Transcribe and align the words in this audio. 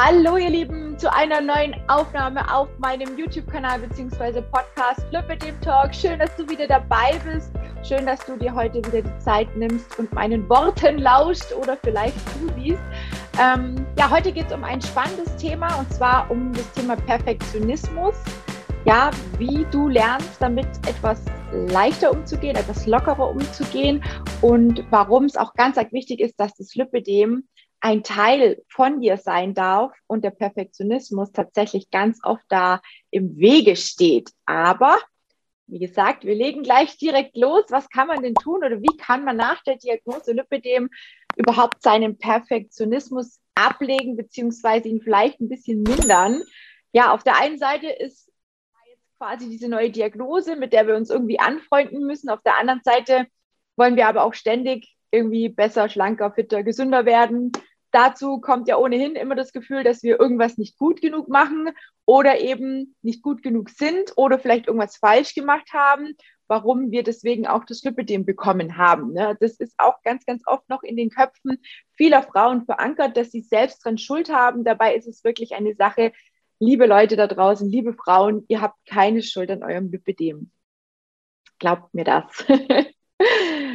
Hallo 0.00 0.36
ihr 0.36 0.50
Lieben 0.50 0.96
zu 0.96 1.12
einer 1.12 1.40
neuen 1.40 1.74
Aufnahme 1.88 2.54
auf 2.54 2.68
meinem 2.78 3.18
YouTube-Kanal 3.18 3.80
bzw. 3.80 4.42
Podcast 4.42 5.00
Flip 5.08 5.26
mit 5.26 5.42
dem 5.42 5.60
Talk. 5.60 5.92
Schön, 5.92 6.20
dass 6.20 6.36
du 6.36 6.48
wieder 6.48 6.68
dabei 6.68 7.20
bist. 7.24 7.50
Schön, 7.82 8.06
dass 8.06 8.24
du 8.24 8.36
dir 8.36 8.54
heute 8.54 8.78
wieder 8.78 9.02
die 9.02 9.18
Zeit 9.18 9.48
nimmst 9.56 9.98
und 9.98 10.12
meinen 10.12 10.48
Worten 10.48 10.98
lauscht 10.98 11.52
oder 11.52 11.76
vielleicht 11.82 12.14
zusiehst. 12.30 12.80
Ähm, 13.42 13.84
ja, 13.98 14.08
heute 14.08 14.30
geht 14.30 14.46
es 14.46 14.52
um 14.52 14.62
ein 14.62 14.80
spannendes 14.80 15.34
Thema 15.34 15.74
und 15.80 15.92
zwar 15.92 16.30
um 16.30 16.52
das 16.52 16.70
Thema 16.74 16.94
Perfektionismus. 16.94 18.14
Ja, 18.84 19.10
wie 19.38 19.66
du 19.72 19.88
lernst, 19.88 20.40
damit 20.40 20.68
etwas 20.86 21.24
leichter 21.52 22.12
umzugehen, 22.12 22.54
etwas 22.54 22.86
lockerer 22.86 23.30
umzugehen 23.30 24.04
und 24.42 24.84
warum 24.90 25.24
es 25.24 25.36
auch 25.36 25.54
ganz, 25.54 25.74
ganz 25.74 25.92
wichtig 25.92 26.20
ist, 26.20 26.38
dass 26.38 26.54
das 26.54 26.76
Lipidem 26.76 27.48
ein 27.80 28.02
Teil 28.02 28.62
von 28.68 29.00
dir 29.00 29.16
sein 29.16 29.54
darf 29.54 29.92
und 30.06 30.24
der 30.24 30.30
Perfektionismus 30.30 31.32
tatsächlich 31.32 31.90
ganz 31.90 32.20
oft 32.22 32.44
da 32.48 32.80
im 33.10 33.36
Wege 33.36 33.76
steht. 33.76 34.30
Aber 34.46 34.98
wie 35.66 35.78
gesagt, 35.78 36.24
wir 36.24 36.34
legen 36.34 36.62
gleich 36.62 36.96
direkt 36.96 37.36
los. 37.36 37.64
Was 37.68 37.88
kann 37.90 38.08
man 38.08 38.22
denn 38.22 38.34
tun 38.34 38.64
oder 38.64 38.80
wie 38.80 38.96
kann 38.96 39.24
man 39.24 39.36
nach 39.36 39.62
der 39.62 39.76
Diagnose 39.76 40.32
Lipidem 40.32 40.88
überhaupt 41.36 41.82
seinen 41.82 42.18
Perfektionismus 42.18 43.38
ablegen 43.54 44.16
beziehungsweise 44.16 44.88
ihn 44.88 45.02
vielleicht 45.02 45.40
ein 45.40 45.48
bisschen 45.48 45.82
mindern? 45.82 46.42
Ja, 46.92 47.12
auf 47.12 47.22
der 47.22 47.38
einen 47.38 47.58
Seite 47.58 47.88
ist 47.88 48.32
jetzt 48.88 49.18
quasi 49.18 49.48
diese 49.50 49.68
neue 49.68 49.90
Diagnose, 49.90 50.56
mit 50.56 50.72
der 50.72 50.86
wir 50.86 50.96
uns 50.96 51.10
irgendwie 51.10 51.38
anfreunden 51.38 52.06
müssen. 52.06 52.30
Auf 52.30 52.42
der 52.42 52.58
anderen 52.58 52.80
Seite 52.82 53.26
wollen 53.76 53.96
wir 53.96 54.08
aber 54.08 54.24
auch 54.24 54.34
ständig 54.34 54.96
irgendwie 55.10 55.48
besser, 55.48 55.88
schlanker, 55.88 56.32
fitter, 56.32 56.62
gesünder 56.62 57.04
werden. 57.04 57.52
Dazu 57.90 58.40
kommt 58.40 58.68
ja 58.68 58.76
ohnehin 58.76 59.16
immer 59.16 59.34
das 59.34 59.52
Gefühl, 59.52 59.82
dass 59.82 60.02
wir 60.02 60.20
irgendwas 60.20 60.58
nicht 60.58 60.76
gut 60.78 61.00
genug 61.00 61.28
machen 61.28 61.70
oder 62.04 62.40
eben 62.40 62.96
nicht 63.02 63.22
gut 63.22 63.42
genug 63.42 63.70
sind 63.70 64.12
oder 64.16 64.38
vielleicht 64.38 64.66
irgendwas 64.66 64.96
falsch 64.96 65.34
gemacht 65.34 65.72
haben, 65.72 66.14
warum 66.48 66.90
wir 66.90 67.02
deswegen 67.02 67.46
auch 67.46 67.64
das 67.64 67.82
Lipidem 67.82 68.24
bekommen 68.24 68.76
haben. 68.76 69.12
Ne? 69.12 69.36
Das 69.40 69.56
ist 69.60 69.74
auch 69.78 70.02
ganz, 70.02 70.26
ganz 70.26 70.42
oft 70.46 70.68
noch 70.68 70.82
in 70.82 70.96
den 70.96 71.10
Köpfen 71.10 71.58
vieler 71.96 72.22
Frauen 72.22 72.64
verankert, 72.64 73.16
dass 73.16 73.30
sie 73.30 73.42
selbst 73.42 73.84
dran 73.84 73.98
Schuld 73.98 74.30
haben. 74.30 74.64
Dabei 74.64 74.94
ist 74.94 75.06
es 75.06 75.24
wirklich 75.24 75.54
eine 75.54 75.74
Sache, 75.74 76.12
liebe 76.58 76.86
Leute 76.86 77.16
da 77.16 77.26
draußen, 77.26 77.68
liebe 77.68 77.94
Frauen, 77.94 78.44
ihr 78.48 78.60
habt 78.60 78.84
keine 78.86 79.22
Schuld 79.22 79.50
an 79.50 79.62
eurem 79.62 79.90
Lipidem. 79.90 80.50
Glaubt 81.58 81.92
mir 81.94 82.04
das. 82.04 82.44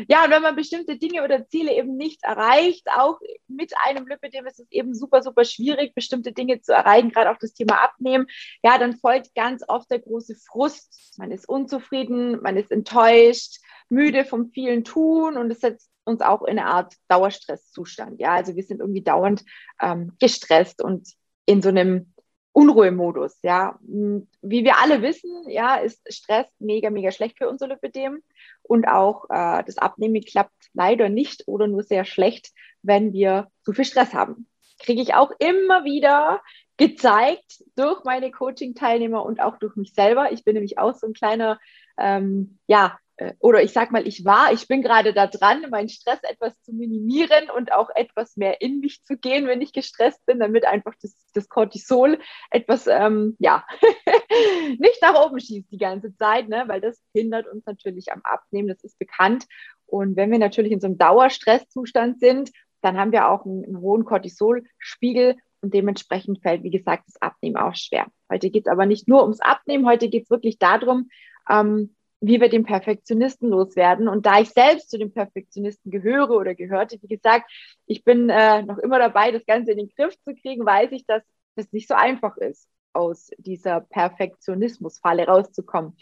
ja, 0.07 0.25
und 0.25 0.31
wenn 0.31 0.41
man 0.41 0.55
bestimmte 0.55 0.97
Dinge 0.97 1.23
oder 1.23 1.47
Ziele 1.47 1.73
eben 1.73 1.95
nicht 1.95 2.23
erreicht, 2.23 2.87
auch 2.95 3.19
mit 3.47 3.73
einem 3.85 4.07
Lipidem 4.07 4.45
ist 4.45 4.59
es 4.59 4.71
eben 4.71 4.93
super, 4.93 5.21
super 5.21 5.45
schwierig, 5.45 5.93
bestimmte 5.95 6.31
Dinge 6.31 6.61
zu 6.61 6.73
erreichen, 6.73 7.09
gerade 7.09 7.31
auch 7.31 7.37
das 7.37 7.53
Thema 7.53 7.83
Abnehmen. 7.83 8.27
Ja, 8.63 8.77
dann 8.77 8.97
folgt 8.97 9.35
ganz 9.35 9.63
oft 9.67 9.89
der 9.91 9.99
große 9.99 10.35
Frust. 10.35 11.15
Man 11.17 11.31
ist 11.31 11.47
unzufrieden, 11.47 12.41
man 12.41 12.57
ist 12.57 12.71
enttäuscht, 12.71 13.57
müde 13.89 14.25
vom 14.25 14.51
vielen 14.51 14.83
Tun 14.83 15.37
und 15.37 15.51
es 15.51 15.59
setzt 15.59 15.89
uns 16.05 16.21
auch 16.21 16.43
in 16.43 16.59
eine 16.59 16.67
Art 16.67 16.95
Dauerstresszustand. 17.07 18.19
Ja, 18.19 18.33
also 18.33 18.55
wir 18.55 18.63
sind 18.63 18.81
irgendwie 18.81 19.03
dauernd 19.03 19.43
ähm, 19.81 20.13
gestresst 20.19 20.81
und 20.81 21.13
in 21.45 21.61
so 21.61 21.69
einem 21.69 22.12
Unruhemodus, 22.53 23.39
ja. 23.41 23.79
Wie 23.81 24.63
wir 24.63 24.79
alle 24.79 25.01
wissen, 25.01 25.49
ja, 25.49 25.75
ist 25.75 26.01
Stress 26.07 26.45
mega, 26.59 26.91
mega 26.91 27.11
schlecht 27.11 27.39
für 27.39 27.49
unser 27.49 27.67
Lipidem. 27.67 28.21
Und 28.61 28.87
auch 28.87 29.25
äh, 29.29 29.63
das 29.63 29.77
Abnehmen 29.79 30.21
klappt 30.21 30.69
leider 30.73 31.09
nicht 31.09 31.47
oder 31.47 31.67
nur 31.67 31.83
sehr 31.83 32.05
schlecht, 32.05 32.51
wenn 32.83 33.11
wir 33.11 33.49
zu 33.63 33.73
viel 33.73 33.85
Stress 33.85 34.13
haben. 34.13 34.47
Kriege 34.79 35.01
ich 35.01 35.15
auch 35.15 35.31
immer 35.39 35.83
wieder 35.83 36.41
gezeigt 36.77 37.63
durch 37.75 38.03
meine 38.03 38.31
Coaching-Teilnehmer 38.31 39.25
und 39.25 39.41
auch 39.41 39.57
durch 39.57 39.75
mich 39.75 39.93
selber. 39.93 40.31
Ich 40.31 40.43
bin 40.43 40.53
nämlich 40.53 40.77
auch 40.77 40.93
so 40.93 41.07
ein 41.07 41.13
kleiner, 41.13 41.59
ähm, 41.97 42.59
ja, 42.67 42.97
oder 43.39 43.61
ich 43.61 43.73
sag 43.73 43.91
mal, 43.91 44.07
ich 44.07 44.25
war, 44.25 44.51
ich 44.53 44.67
bin 44.67 44.81
gerade 44.81 45.13
da 45.13 45.27
dran, 45.27 45.69
meinen 45.69 45.89
Stress 45.89 46.19
etwas 46.23 46.59
zu 46.63 46.73
minimieren 46.73 47.49
und 47.55 47.71
auch 47.71 47.89
etwas 47.93 48.37
mehr 48.37 48.59
in 48.61 48.79
mich 48.79 49.03
zu 49.03 49.17
gehen, 49.17 49.47
wenn 49.47 49.61
ich 49.61 49.71
gestresst 49.71 50.25
bin, 50.25 50.39
damit 50.39 50.65
einfach 50.65 50.93
das, 51.01 51.15
das 51.33 51.47
Cortisol 51.47 52.19
etwas, 52.49 52.87
ähm, 52.87 53.35
ja, 53.39 53.65
nicht 54.79 55.01
nach 55.01 55.25
oben 55.25 55.39
schießt 55.39 55.71
die 55.71 55.77
ganze 55.77 56.15
Zeit, 56.15 56.49
ne? 56.49 56.63
weil 56.67 56.81
das 56.81 56.99
hindert 57.13 57.47
uns 57.47 57.65
natürlich 57.65 58.11
am 58.11 58.21
Abnehmen, 58.23 58.67
das 58.67 58.83
ist 58.83 58.97
bekannt. 58.97 59.45
Und 59.85 60.15
wenn 60.15 60.31
wir 60.31 60.39
natürlich 60.39 60.71
in 60.71 60.79
so 60.79 60.87
einem 60.87 60.97
Dauerstresszustand 60.97 62.19
sind, 62.19 62.51
dann 62.81 62.97
haben 62.97 63.11
wir 63.11 63.29
auch 63.29 63.45
einen, 63.45 63.63
einen 63.63 63.79
hohen 63.79 64.05
Cortisolspiegel 64.05 65.37
und 65.61 65.73
dementsprechend 65.73 66.41
fällt, 66.41 66.63
wie 66.63 66.71
gesagt, 66.71 67.03
das 67.07 67.21
Abnehmen 67.21 67.57
auch 67.57 67.75
schwer. 67.75 68.07
Heute 68.31 68.49
geht 68.49 68.65
es 68.65 68.71
aber 68.71 68.87
nicht 68.87 69.07
nur 69.07 69.21
ums 69.21 69.39
Abnehmen, 69.39 69.85
heute 69.85 70.09
geht 70.09 70.23
es 70.23 70.29
wirklich 70.31 70.57
darum, 70.57 71.09
ähm, 71.47 71.95
wie 72.25 72.39
wir 72.39 72.47
den 72.47 72.63
Perfektionisten 72.63 73.49
loswerden. 73.49 74.07
Und 74.07 74.25
da 74.25 74.39
ich 74.39 74.49
selbst 74.49 74.89
zu 74.89 74.97
den 74.97 75.11
Perfektionisten 75.11 75.91
gehöre 75.91 76.31
oder 76.31 76.55
gehörte, 76.55 76.97
wie 77.01 77.07
gesagt, 77.07 77.51
ich 77.85 78.05
bin 78.05 78.29
äh, 78.29 78.63
noch 78.63 78.77
immer 78.77 78.97
dabei, 78.97 79.31
das 79.31 79.45
Ganze 79.45 79.71
in 79.71 79.77
den 79.77 79.89
Griff 79.89 80.17
zu 80.21 80.33
kriegen, 80.33 80.65
weiß 80.65 80.93
ich, 80.93 81.05
dass 81.05 81.21
das 81.55 81.69
nicht 81.73 81.89
so 81.89 81.95
einfach 81.95 82.37
ist, 82.37 82.69
aus 82.93 83.29
dieser 83.37 83.81
Perfektionismusfalle 83.81 85.27
rauszukommen. 85.27 85.97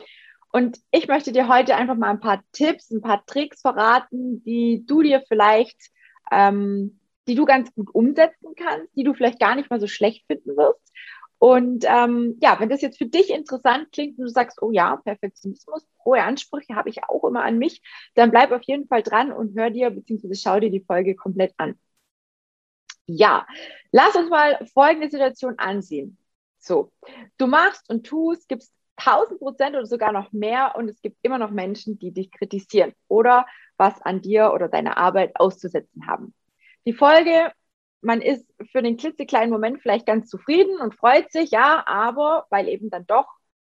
Und 0.51 0.77
ich 0.91 1.07
möchte 1.07 1.31
dir 1.31 1.47
heute 1.47 1.75
einfach 1.75 1.95
mal 1.95 2.11
ein 2.11 2.19
paar 2.19 2.43
Tipps, 2.51 2.91
ein 2.91 3.01
paar 3.01 3.25
Tricks 3.25 3.61
verraten, 3.61 4.43
die 4.43 4.85
du 4.85 5.01
dir 5.01 5.23
vielleicht, 5.27 5.89
ähm, 6.31 6.99
die 7.27 7.33
du 7.33 7.45
ganz 7.45 7.73
gut 7.73 7.89
umsetzen 7.95 8.53
kannst, 8.55 8.95
die 8.95 9.03
du 9.03 9.15
vielleicht 9.15 9.39
gar 9.39 9.55
nicht 9.55 9.71
mal 9.71 9.79
so 9.79 9.87
schlecht 9.87 10.27
finden 10.27 10.55
wirst 10.55 10.91
und 11.41 11.85
ähm, 11.87 12.37
ja, 12.39 12.59
wenn 12.59 12.69
das 12.69 12.81
jetzt 12.81 12.99
für 12.99 13.07
dich 13.07 13.31
interessant 13.31 13.91
klingt 13.91 14.19
und 14.19 14.25
du 14.25 14.29
sagst, 14.29 14.61
oh 14.61 14.69
ja, 14.69 14.97
Perfektionismus, 14.97 15.83
hohe 16.05 16.21
Ansprüche 16.21 16.75
habe 16.75 16.89
ich 16.89 17.03
auch 17.03 17.23
immer 17.23 17.43
an 17.43 17.57
mich, 17.57 17.81
dann 18.13 18.29
bleib 18.29 18.51
auf 18.51 18.61
jeden 18.61 18.87
Fall 18.87 19.01
dran 19.01 19.31
und 19.31 19.57
hör 19.57 19.71
dir 19.71 19.89
bzw. 19.89 20.35
schau 20.35 20.59
dir 20.59 20.69
die 20.69 20.85
Folge 20.85 21.15
komplett 21.15 21.55
an. 21.57 21.79
Ja, 23.07 23.47
lass 23.91 24.15
uns 24.15 24.29
mal 24.29 24.63
folgende 24.71 25.09
Situation 25.09 25.57
ansehen. 25.57 26.15
So, 26.59 26.91
du 27.39 27.47
machst 27.47 27.89
und 27.89 28.05
tust, 28.05 28.47
gibst 28.47 28.71
1000 28.97 29.39
Prozent 29.39 29.75
oder 29.75 29.87
sogar 29.87 30.11
noch 30.11 30.31
mehr 30.31 30.75
und 30.75 30.89
es 30.89 31.01
gibt 31.01 31.17
immer 31.23 31.39
noch 31.39 31.49
Menschen, 31.49 31.97
die 31.97 32.11
dich 32.11 32.29
kritisieren 32.29 32.93
oder 33.07 33.47
was 33.77 33.99
an 34.03 34.21
dir 34.21 34.53
oder 34.53 34.69
deiner 34.69 34.97
Arbeit 34.97 35.31
auszusetzen 35.39 36.05
haben. 36.05 36.35
Die 36.85 36.93
Folge 36.93 37.51
man 38.01 38.21
ist 38.21 38.45
für 38.71 38.81
den 38.81 38.97
klitzekleinen 38.97 39.51
Moment 39.51 39.81
vielleicht 39.81 40.05
ganz 40.05 40.29
zufrieden 40.29 40.79
und 40.79 40.95
freut 40.95 41.31
sich, 41.31 41.51
ja, 41.51 41.83
aber 41.87 42.45
weil 42.49 42.67
eben 42.67 42.89
dann 42.89 43.05
doch 43.05 43.27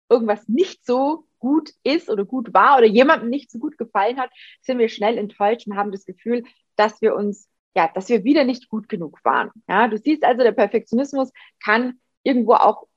irgendwas 0.10 0.48
nicht 0.48 0.86
so 0.86 1.26
gut 1.40 1.72
ist 1.84 2.10
oder 2.10 2.26
gut 2.26 2.54
war 2.54 2.78
oder 2.78 2.88
jemandem 2.88 3.30
nicht 3.30 3.52
so 3.52 3.60
gut 3.60 3.78
gefallen 3.78 4.20
hat, 4.20 4.32
sind 4.62 4.80
wir 4.80 4.90
schnell 4.90 5.18
enttäuscht 5.18 5.68
und 5.68 5.76
haben 5.76 5.92
das 5.92 6.06
Gefühl, 6.06 6.44
dass 6.76 7.02
wir 7.02 7.16
uns, 7.16 7.50
ja, 7.76 7.90
dass 7.94 8.10
wir 8.10 8.24
wieder 8.24 8.44
nicht 8.44 8.70
gut 8.70 8.90
genug 8.90 9.20
waren. 9.24 9.52
Ja, 9.68 9.88
du 9.88 9.98
siehst 9.98 10.24
also, 10.24 10.44
der 10.44 10.52
Perfektionismus 10.52 11.32
kann 11.64 12.00
irgendwo 12.24 12.54
auch 12.54 12.88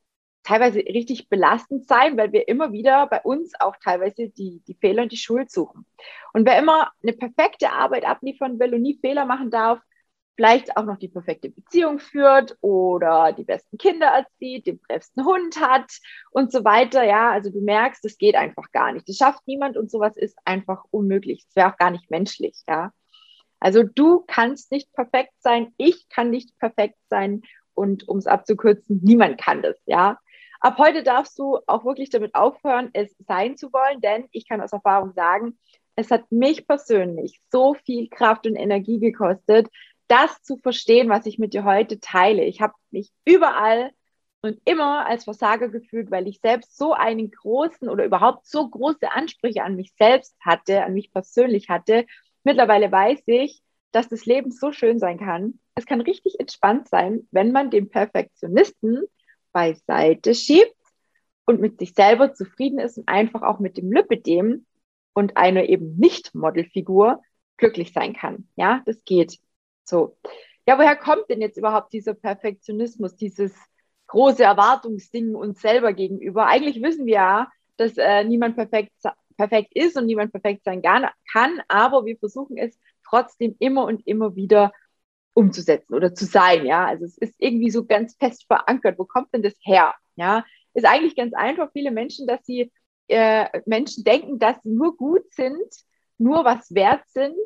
teilweise 0.44 0.78
richtig 0.78 1.28
belastend 1.28 1.88
sein, 1.88 2.16
weil 2.16 2.32
wir 2.32 2.46
immer 2.46 2.72
wieder 2.72 3.08
bei 3.08 3.20
uns 3.20 3.52
auch 3.58 3.74
teilweise 3.82 4.28
die, 4.28 4.62
die 4.68 4.74
Fehler 4.74 5.02
und 5.02 5.10
die 5.10 5.16
Schuld 5.16 5.50
suchen. 5.50 5.84
Und 6.32 6.46
wer 6.46 6.56
immer 6.58 6.92
eine 7.02 7.14
perfekte 7.14 7.72
Arbeit 7.72 8.04
abliefern 8.04 8.60
will 8.60 8.74
und 8.74 8.82
nie 8.82 8.98
Fehler 9.00 9.26
machen 9.26 9.50
darf, 9.50 9.80
vielleicht 10.36 10.76
auch 10.76 10.84
noch 10.84 10.98
die 10.98 11.08
perfekte 11.08 11.48
Beziehung 11.50 11.98
führt 11.98 12.56
oder 12.60 13.32
die 13.32 13.44
besten 13.44 13.78
Kinder 13.78 14.08
erzieht, 14.08 14.66
den 14.66 14.78
besten 14.86 15.24
Hund 15.24 15.60
hat 15.60 15.90
und 16.30 16.52
so 16.52 16.64
weiter. 16.64 17.02
Ja, 17.04 17.30
also 17.30 17.50
du 17.50 17.60
merkst, 17.60 18.04
das 18.04 18.18
geht 18.18 18.36
einfach 18.36 18.70
gar 18.70 18.92
nicht. 18.92 19.08
Das 19.08 19.16
schafft 19.16 19.46
niemand 19.46 19.76
und 19.76 19.90
sowas 19.90 20.16
ist 20.16 20.36
einfach 20.44 20.84
unmöglich. 20.90 21.46
Es 21.48 21.56
wäre 21.56 21.72
auch 21.72 21.78
gar 21.78 21.90
nicht 21.90 22.10
menschlich. 22.10 22.62
Ja, 22.68 22.92
also 23.58 23.82
du 23.82 24.24
kannst 24.26 24.70
nicht 24.70 24.92
perfekt 24.92 25.32
sein. 25.38 25.72
Ich 25.78 26.08
kann 26.08 26.30
nicht 26.30 26.56
perfekt 26.58 26.98
sein. 27.08 27.42
Und 27.74 28.08
um 28.08 28.18
es 28.18 28.26
abzukürzen, 28.26 29.00
niemand 29.02 29.38
kann 29.38 29.62
das. 29.62 29.76
Ja, 29.86 30.18
ab 30.60 30.78
heute 30.78 31.02
darfst 31.02 31.38
du 31.38 31.58
auch 31.66 31.84
wirklich 31.84 32.10
damit 32.10 32.34
aufhören, 32.34 32.90
es 32.92 33.14
sein 33.26 33.56
zu 33.56 33.72
wollen, 33.72 34.00
denn 34.00 34.28
ich 34.32 34.48
kann 34.48 34.60
aus 34.60 34.72
Erfahrung 34.72 35.12
sagen, 35.12 35.58
es 35.94 36.10
hat 36.10 36.30
mich 36.30 36.66
persönlich 36.66 37.40
so 37.50 37.74
viel 37.74 38.08
Kraft 38.08 38.46
und 38.46 38.56
Energie 38.56 38.98
gekostet, 38.98 39.68
das 40.08 40.42
zu 40.42 40.56
verstehen, 40.56 41.08
was 41.08 41.26
ich 41.26 41.38
mit 41.38 41.54
dir 41.54 41.64
heute 41.64 42.00
teile. 42.00 42.44
Ich 42.44 42.60
habe 42.60 42.74
mich 42.90 43.10
überall 43.24 43.90
und 44.42 44.60
immer 44.64 45.06
als 45.06 45.24
Versager 45.24 45.68
gefühlt, 45.68 46.10
weil 46.10 46.28
ich 46.28 46.40
selbst 46.40 46.76
so 46.76 46.92
einen 46.92 47.30
großen 47.30 47.88
oder 47.88 48.04
überhaupt 48.04 48.46
so 48.46 48.68
große 48.68 49.10
Ansprüche 49.10 49.62
an 49.62 49.76
mich 49.76 49.92
selbst 49.98 50.36
hatte, 50.40 50.84
an 50.84 50.94
mich 50.94 51.12
persönlich 51.12 51.68
hatte. 51.68 52.06
Mittlerweile 52.44 52.90
weiß 52.90 53.22
ich, 53.26 53.62
dass 53.92 54.08
das 54.08 54.26
Leben 54.26 54.50
so 54.50 54.72
schön 54.72 54.98
sein 54.98 55.18
kann. 55.18 55.58
Es 55.74 55.86
kann 55.86 56.00
richtig 56.00 56.38
entspannt 56.38 56.88
sein, 56.88 57.26
wenn 57.30 57.52
man 57.52 57.70
den 57.70 57.88
Perfektionisten 57.88 59.02
beiseite 59.52 60.34
schiebt 60.34 60.74
und 61.46 61.60
mit 61.60 61.78
sich 61.78 61.94
selber 61.94 62.34
zufrieden 62.34 62.78
ist 62.78 62.98
und 62.98 63.08
einfach 63.08 63.42
auch 63.42 63.58
mit 63.58 63.76
dem 63.76 63.90
Lipidem 63.90 64.66
und 65.14 65.36
einer 65.36 65.64
eben 65.64 65.96
nicht 65.96 66.34
Modelfigur 66.34 67.22
glücklich 67.56 67.92
sein 67.92 68.12
kann. 68.12 68.48
Ja, 68.56 68.82
das 68.84 69.02
geht. 69.04 69.38
So, 69.88 70.16
ja, 70.66 70.78
woher 70.78 70.96
kommt 70.96 71.28
denn 71.28 71.40
jetzt 71.40 71.56
überhaupt 71.56 71.92
dieser 71.92 72.14
Perfektionismus, 72.14 73.16
dieses 73.16 73.54
große 74.08 74.42
Erwartungsding 74.42 75.34
uns 75.34 75.60
selber 75.60 75.92
gegenüber? 75.92 76.46
Eigentlich 76.46 76.82
wissen 76.82 77.06
wir 77.06 77.14
ja, 77.14 77.48
dass 77.76 77.96
äh, 77.96 78.24
niemand 78.24 78.56
perfekt, 78.56 78.92
perfekt 79.36 79.74
ist 79.74 79.96
und 79.96 80.06
niemand 80.06 80.32
perfekt 80.32 80.64
sein 80.64 80.82
kann, 80.82 81.60
aber 81.68 82.04
wir 82.04 82.16
versuchen 82.18 82.56
es 82.56 82.78
trotzdem 83.08 83.54
immer 83.58 83.84
und 83.84 84.06
immer 84.06 84.34
wieder 84.34 84.72
umzusetzen 85.34 85.94
oder 85.94 86.14
zu 86.14 86.24
sein, 86.24 86.64
ja. 86.64 86.86
Also 86.86 87.04
es 87.04 87.18
ist 87.18 87.34
irgendwie 87.38 87.70
so 87.70 87.84
ganz 87.84 88.16
fest 88.16 88.46
verankert. 88.46 88.98
Wo 88.98 89.04
kommt 89.04 89.32
denn 89.34 89.42
das 89.42 89.54
her? 89.60 89.94
Ja, 90.16 90.44
ist 90.72 90.86
eigentlich 90.86 91.14
ganz 91.14 91.34
einfach. 91.34 91.70
Viele 91.72 91.90
Menschen, 91.90 92.26
dass 92.26 92.44
sie 92.44 92.72
äh, 93.08 93.60
Menschen 93.66 94.02
denken, 94.02 94.38
dass 94.38 94.56
sie 94.62 94.70
nur 94.70 94.96
gut 94.96 95.30
sind, 95.32 95.70
nur 96.18 96.44
was 96.44 96.74
wert 96.74 97.02
sind, 97.08 97.36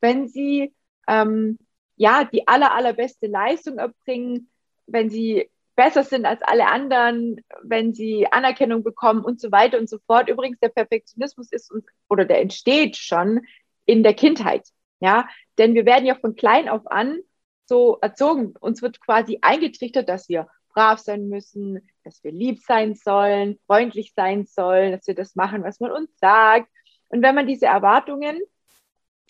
wenn 0.00 0.28
sie 0.28 0.72
ähm, 1.08 1.58
ja 2.00 2.24
die 2.24 2.48
aller 2.48 2.72
allerbeste 2.72 3.26
Leistung 3.26 3.76
erbringen, 3.76 4.50
wenn 4.86 5.10
sie 5.10 5.50
besser 5.76 6.02
sind 6.02 6.24
als 6.24 6.40
alle 6.40 6.66
anderen, 6.66 7.42
wenn 7.62 7.92
sie 7.92 8.26
Anerkennung 8.26 8.82
bekommen 8.82 9.22
und 9.22 9.38
so 9.38 9.52
weiter 9.52 9.78
und 9.78 9.88
so 9.88 9.98
fort. 10.06 10.30
Übrigens, 10.30 10.58
der 10.60 10.70
Perfektionismus 10.70 11.52
ist 11.52 11.70
uns 11.70 11.84
oder 12.08 12.24
der 12.24 12.40
entsteht 12.40 12.96
schon 12.96 13.42
in 13.84 14.02
der 14.02 14.14
Kindheit. 14.14 14.66
Ja, 15.00 15.28
denn 15.58 15.74
wir 15.74 15.84
werden 15.84 16.06
ja 16.06 16.14
von 16.14 16.34
klein 16.36 16.70
auf 16.70 16.90
an 16.90 17.20
so 17.66 17.98
erzogen. 18.00 18.54
Uns 18.60 18.80
wird 18.80 19.00
quasi 19.02 19.38
eingetrichtert, 19.42 20.08
dass 20.08 20.30
wir 20.30 20.48
brav 20.72 21.00
sein 21.00 21.28
müssen, 21.28 21.86
dass 22.02 22.24
wir 22.24 22.32
lieb 22.32 22.60
sein 22.60 22.94
sollen, 22.94 23.58
freundlich 23.66 24.14
sein 24.16 24.46
sollen, 24.46 24.92
dass 24.92 25.06
wir 25.06 25.14
das 25.14 25.36
machen, 25.36 25.64
was 25.64 25.80
man 25.80 25.90
uns 25.90 26.10
sagt. 26.18 26.70
Und 27.08 27.20
wenn 27.20 27.34
man 27.34 27.46
diese 27.46 27.66
Erwartungen, 27.66 28.40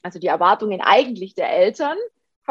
also 0.02 0.20
die 0.20 0.28
Erwartungen 0.28 0.80
eigentlich 0.80 1.34
der 1.34 1.50
Eltern 1.50 1.96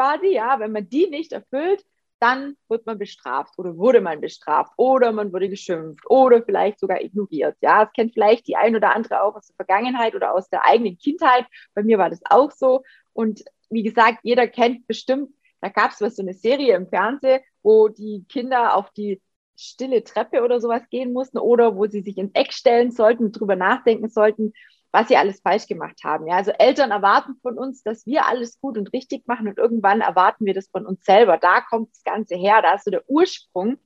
quasi, 0.00 0.32
ja, 0.32 0.58
wenn 0.58 0.72
man 0.72 0.88
die 0.88 1.08
nicht 1.08 1.32
erfüllt, 1.32 1.84
dann 2.20 2.56
wird 2.68 2.86
man 2.86 2.98
bestraft 2.98 3.58
oder 3.58 3.76
wurde 3.76 4.00
man 4.00 4.20
bestraft 4.20 4.72
oder 4.78 5.12
man 5.12 5.32
wurde 5.32 5.48
geschimpft 5.50 6.04
oder 6.08 6.42
vielleicht 6.42 6.78
sogar 6.78 7.02
ignoriert. 7.02 7.56
Ja, 7.60 7.82
es 7.82 7.92
kennt 7.92 8.14
vielleicht 8.14 8.46
die 8.48 8.56
ein 8.56 8.76
oder 8.76 8.94
andere 8.94 9.22
auch 9.22 9.36
aus 9.36 9.46
der 9.48 9.56
Vergangenheit 9.56 10.14
oder 10.14 10.34
aus 10.34 10.48
der 10.48 10.64
eigenen 10.64 10.96
Kindheit. 10.98 11.44
Bei 11.74 11.82
mir 11.82 11.98
war 11.98 12.08
das 12.08 12.20
auch 12.24 12.50
so. 12.50 12.82
Und 13.12 13.44
wie 13.68 13.82
gesagt, 13.82 14.20
jeder 14.22 14.48
kennt 14.48 14.86
bestimmt, 14.86 15.32
da 15.60 15.68
gab 15.68 15.90
es 15.90 16.00
was 16.00 16.16
so 16.16 16.22
eine 16.22 16.34
Serie 16.34 16.76
im 16.76 16.88
Fernsehen, 16.88 17.40
wo 17.62 17.88
die 17.88 18.24
Kinder 18.28 18.76
auf 18.76 18.90
die 18.92 19.20
stille 19.54 20.02
Treppe 20.02 20.42
oder 20.42 20.60
sowas 20.60 20.82
gehen 20.90 21.12
mussten 21.12 21.36
oder 21.36 21.76
wo 21.76 21.86
sie 21.86 22.00
sich 22.00 22.16
ins 22.16 22.32
Eck 22.32 22.54
stellen 22.54 22.90
sollten 22.90 23.26
und 23.26 23.32
drüber 23.32 23.56
nachdenken 23.56 24.08
sollten, 24.08 24.54
was 24.92 25.08
sie 25.08 25.16
alles 25.16 25.40
falsch 25.40 25.66
gemacht 25.66 26.00
haben. 26.04 26.26
Ja, 26.26 26.36
also 26.36 26.50
Eltern 26.52 26.90
erwarten 26.90 27.36
von 27.42 27.58
uns, 27.58 27.82
dass 27.82 28.06
wir 28.06 28.26
alles 28.26 28.60
gut 28.60 28.76
und 28.76 28.92
richtig 28.92 29.26
machen 29.26 29.48
und 29.48 29.58
irgendwann 29.58 30.00
erwarten 30.00 30.46
wir 30.46 30.54
das 30.54 30.68
von 30.68 30.86
uns 30.86 31.04
selber. 31.04 31.38
Da 31.38 31.60
kommt 31.60 31.90
das 31.92 32.02
Ganze 32.02 32.36
her, 32.36 32.62
da 32.62 32.74
ist 32.74 32.84
so 32.84 32.90
der 32.90 33.08
Ursprung. 33.08 33.78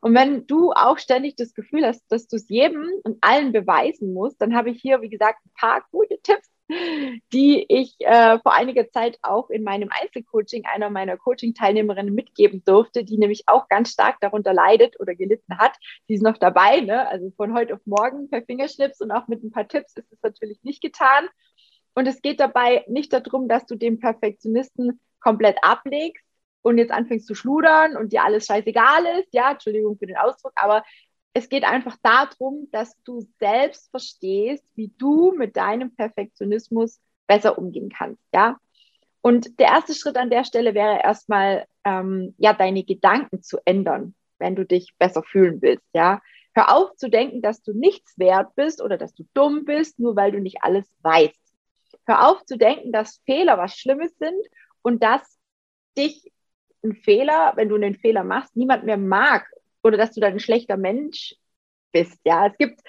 Und 0.00 0.14
wenn 0.14 0.46
du 0.46 0.72
auch 0.72 0.98
ständig 0.98 1.36
das 1.36 1.54
Gefühl 1.54 1.86
hast, 1.86 2.04
dass 2.10 2.28
du 2.28 2.36
es 2.36 2.48
jedem 2.48 2.86
und 3.02 3.18
allen 3.22 3.52
beweisen 3.52 4.12
musst, 4.12 4.40
dann 4.40 4.54
habe 4.54 4.70
ich 4.70 4.80
hier, 4.80 5.02
wie 5.02 5.08
gesagt, 5.08 5.40
ein 5.44 5.52
paar 5.58 5.84
gute 5.90 6.18
Tipps, 6.22 6.48
die 7.32 7.64
ich 7.68 7.96
äh, 8.00 8.38
vor 8.40 8.54
einiger 8.54 8.90
Zeit 8.90 9.18
auch 9.22 9.50
in 9.50 9.62
meinem 9.62 9.88
Einzelcoaching 9.90 10.64
einer 10.66 10.90
meiner 10.90 11.16
Coaching-Teilnehmerinnen 11.16 12.14
mitgeben 12.14 12.62
durfte, 12.64 13.04
die 13.04 13.18
nämlich 13.18 13.44
auch 13.46 13.68
ganz 13.68 13.92
stark 13.92 14.16
darunter 14.20 14.52
leidet 14.52 14.98
oder 14.98 15.14
gelitten 15.14 15.58
hat. 15.58 15.76
Die 16.08 16.14
ist 16.14 16.22
noch 16.22 16.38
dabei, 16.38 16.80
ne? 16.80 17.08
also 17.08 17.30
von 17.36 17.54
heute 17.54 17.74
auf 17.74 17.80
morgen 17.84 18.28
per 18.28 18.42
Fingerschnips 18.42 19.00
und 19.00 19.12
auch 19.12 19.28
mit 19.28 19.44
ein 19.44 19.52
paar 19.52 19.68
Tipps 19.68 19.96
ist 19.96 20.12
es 20.12 20.22
natürlich 20.22 20.58
nicht 20.62 20.82
getan. 20.82 21.28
Und 21.94 22.06
es 22.06 22.20
geht 22.20 22.40
dabei 22.40 22.84
nicht 22.88 23.12
darum, 23.12 23.48
dass 23.48 23.64
du 23.66 23.76
den 23.76 24.00
Perfektionisten 24.00 25.00
komplett 25.20 25.56
ablegst 25.62 26.24
und 26.62 26.78
jetzt 26.78 26.90
anfängst 26.90 27.26
zu 27.26 27.34
schludern 27.34 27.96
und 27.96 28.12
dir 28.12 28.24
alles 28.24 28.46
scheißegal 28.46 29.06
ist. 29.20 29.32
Ja, 29.32 29.52
Entschuldigung 29.52 29.96
für 29.98 30.06
den 30.06 30.16
Ausdruck, 30.16 30.52
aber 30.56 30.82
es 31.36 31.50
geht 31.50 31.64
einfach 31.64 31.98
darum, 32.02 32.66
dass 32.72 32.96
du 33.04 33.20
selbst 33.38 33.90
verstehst, 33.90 34.64
wie 34.74 34.90
du 34.96 35.32
mit 35.36 35.54
deinem 35.58 35.94
Perfektionismus 35.94 36.98
besser 37.26 37.58
umgehen 37.58 37.90
kannst, 37.90 38.22
ja. 38.32 38.56
Und 39.20 39.58
der 39.58 39.66
erste 39.66 39.94
Schritt 39.94 40.16
an 40.16 40.30
der 40.30 40.44
Stelle 40.44 40.72
wäre 40.72 41.02
erstmal, 41.02 41.66
ähm, 41.84 42.34
ja, 42.38 42.54
deine 42.54 42.84
Gedanken 42.84 43.42
zu 43.42 43.58
ändern, 43.66 44.14
wenn 44.38 44.56
du 44.56 44.64
dich 44.64 44.94
besser 44.98 45.22
fühlen 45.22 45.60
willst, 45.60 45.84
ja. 45.92 46.22
Hör 46.54 46.74
auf 46.74 46.96
zu 46.96 47.10
denken, 47.10 47.42
dass 47.42 47.60
du 47.62 47.74
nichts 47.74 48.18
wert 48.18 48.54
bist 48.54 48.80
oder 48.80 48.96
dass 48.96 49.12
du 49.12 49.24
dumm 49.34 49.66
bist, 49.66 49.98
nur 49.98 50.16
weil 50.16 50.32
du 50.32 50.40
nicht 50.40 50.62
alles 50.62 50.90
weißt. 51.02 51.38
Hör 52.06 52.30
auf 52.30 52.46
zu 52.46 52.56
denken, 52.56 52.92
dass 52.92 53.20
Fehler 53.26 53.58
was 53.58 53.76
Schlimmes 53.76 54.16
sind 54.16 54.42
und 54.80 55.02
dass 55.02 55.38
dich 55.98 56.32
ein 56.82 56.94
Fehler, 56.94 57.52
wenn 57.56 57.68
du 57.68 57.74
einen 57.74 57.96
Fehler 57.96 58.24
machst, 58.24 58.56
niemand 58.56 58.84
mehr 58.84 58.96
mag 58.96 59.46
oder 59.86 59.96
dass 59.96 60.12
du 60.12 60.20
dann 60.20 60.34
ein 60.34 60.40
schlechter 60.40 60.76
Mensch 60.76 61.36
bist. 61.92 62.20
Ja, 62.24 62.46
es 62.46 62.58
gibt, 62.58 62.80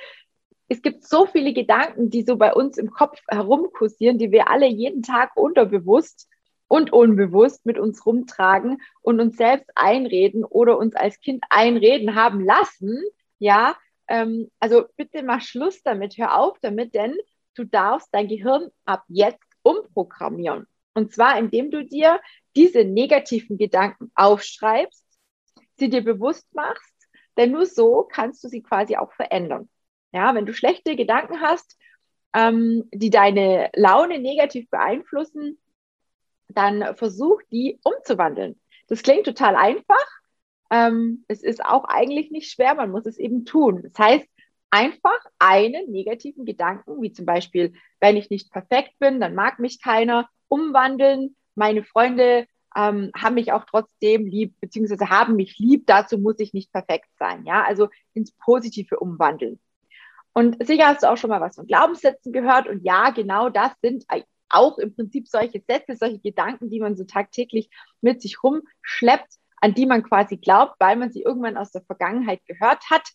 es 0.67 0.81
gibt 0.81 1.07
so 1.07 1.25
viele 1.25 1.53
Gedanken, 1.53 2.09
die 2.09 2.23
so 2.23 2.35
bei 2.35 2.53
uns 2.53 2.77
im 2.77 2.91
Kopf 2.91 3.21
herumkursieren, 3.29 4.17
die 4.17 4.31
wir 4.31 4.49
alle 4.49 4.67
jeden 4.67 5.03
Tag 5.03 5.37
unterbewusst 5.37 6.27
und 6.67 6.91
unbewusst 6.91 7.65
mit 7.65 7.79
uns 7.79 8.05
rumtragen 8.05 8.81
und 9.01 9.21
uns 9.21 9.37
selbst 9.37 9.69
einreden 9.75 10.43
oder 10.43 10.77
uns 10.77 10.95
als 10.95 11.19
Kind 11.21 11.43
einreden 11.49 12.15
haben 12.15 12.43
lassen. 12.43 13.01
Ja, 13.39 13.77
ähm, 14.07 14.51
also 14.59 14.85
bitte 14.97 15.23
mach 15.23 15.41
Schluss 15.41 15.81
damit, 15.83 16.17
hör 16.17 16.37
auf 16.39 16.57
damit, 16.61 16.93
denn 16.93 17.15
du 17.55 17.63
darfst 17.63 18.09
dein 18.11 18.27
Gehirn 18.27 18.69
ab 18.85 19.03
jetzt 19.07 19.43
umprogrammieren. 19.61 20.67
Und 20.93 21.13
zwar, 21.13 21.37
indem 21.37 21.71
du 21.71 21.85
dir 21.85 22.19
diese 22.55 22.83
negativen 22.83 23.57
Gedanken 23.57 24.11
aufschreibst 24.15 25.06
sie 25.79 25.89
dir 25.89 26.03
bewusst 26.03 26.53
machst, 26.53 27.07
denn 27.37 27.51
nur 27.51 27.65
so 27.65 28.07
kannst 28.09 28.43
du 28.43 28.47
sie 28.47 28.61
quasi 28.61 28.97
auch 28.97 29.13
verändern. 29.13 29.69
Ja, 30.11 30.33
wenn 30.33 30.45
du 30.45 30.53
schlechte 30.53 30.95
Gedanken 30.95 31.41
hast, 31.41 31.77
ähm, 32.33 32.87
die 32.93 33.09
deine 33.09 33.69
Laune 33.75 34.19
negativ 34.19 34.69
beeinflussen, 34.69 35.59
dann 36.49 36.95
versuch 36.95 37.41
die 37.51 37.79
umzuwandeln. 37.83 38.59
Das 38.87 39.03
klingt 39.03 39.25
total 39.25 39.55
einfach. 39.55 39.95
Ähm, 40.71 41.23
es 41.27 41.43
ist 41.43 41.63
auch 41.63 41.85
eigentlich 41.85 42.31
nicht 42.31 42.51
schwer, 42.51 42.75
man 42.75 42.91
muss 42.91 43.05
es 43.05 43.17
eben 43.17 43.45
tun. 43.45 43.83
Das 43.83 43.97
heißt, 43.97 44.27
einfach 44.69 45.19
einen 45.39 45.91
negativen 45.91 46.45
Gedanken, 46.45 47.01
wie 47.01 47.11
zum 47.11 47.25
Beispiel, 47.25 47.73
wenn 47.99 48.17
ich 48.17 48.29
nicht 48.29 48.51
perfekt 48.51 48.93
bin, 48.99 49.19
dann 49.19 49.35
mag 49.35 49.59
mich 49.59 49.81
keiner, 49.81 50.29
umwandeln. 50.47 51.35
Meine 51.55 51.83
Freunde 51.83 52.47
ähm, 52.77 53.11
haben 53.15 53.33
mich 53.33 53.51
auch 53.51 53.65
trotzdem 53.65 54.27
lieb, 54.27 54.55
beziehungsweise 54.61 55.09
haben 55.09 55.35
mich 55.35 55.57
lieb. 55.57 55.87
Dazu 55.87 56.19
muss 56.19 56.39
ich 56.39 56.53
nicht 56.53 56.71
perfekt 56.71 57.09
sein. 57.17 57.43
Ja, 57.45 57.63
also 57.63 57.89
ins 58.13 58.31
Positive 58.31 58.99
umwandeln. 58.99 59.59
Und 60.33 60.63
sicher 60.65 60.85
hast 60.85 61.01
du 61.01 61.09
auch 61.09 61.17
schon 61.17 61.31
mal 61.31 61.41
was 61.41 61.55
von 61.55 61.65
Glaubenssätzen 61.65 62.31
gehört. 62.31 62.67
Und 62.67 62.85
ja, 62.85 63.09
genau 63.09 63.49
das 63.49 63.71
sind 63.81 64.05
auch 64.49 64.77
im 64.77 64.93
Prinzip 64.93 65.27
solche 65.27 65.61
Sätze, 65.67 65.95
solche 65.95 66.19
Gedanken, 66.19 66.69
die 66.69 66.79
man 66.79 66.95
so 66.95 67.03
tagtäglich 67.03 67.69
mit 68.01 68.21
sich 68.21 68.43
rumschleppt, 68.43 69.33
an 69.59 69.73
die 69.73 69.87
man 69.87 70.03
quasi 70.03 70.37
glaubt, 70.37 70.75
weil 70.79 70.95
man 70.95 71.11
sie 71.11 71.23
irgendwann 71.23 71.57
aus 71.57 71.71
der 71.71 71.81
Vergangenheit 71.81 72.45
gehört 72.45 72.83
hat. 72.91 73.09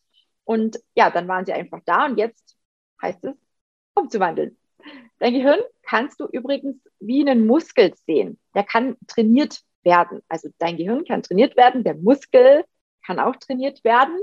Und 0.44 0.80
ja, 0.96 1.10
dann 1.10 1.28
waren 1.28 1.46
sie 1.46 1.52
einfach 1.52 1.80
da 1.86 2.06
und 2.06 2.18
jetzt 2.18 2.56
heißt 3.00 3.24
es, 3.24 3.36
umzuwandeln. 3.94 4.58
Dein 5.18 5.34
Gehirn 5.34 5.60
kannst 5.82 6.20
du 6.20 6.26
übrigens 6.26 6.76
wie 7.00 7.20
einen 7.20 7.46
Muskel 7.46 7.92
sehen. 8.06 8.38
Der 8.54 8.64
kann 8.64 8.96
trainiert 9.06 9.60
werden. 9.82 10.20
Also 10.28 10.48
dein 10.58 10.76
Gehirn 10.76 11.04
kann 11.04 11.22
trainiert 11.22 11.56
werden, 11.56 11.84
der 11.84 11.94
Muskel 11.94 12.64
kann 13.04 13.18
auch 13.18 13.36
trainiert 13.36 13.82
werden. 13.84 14.18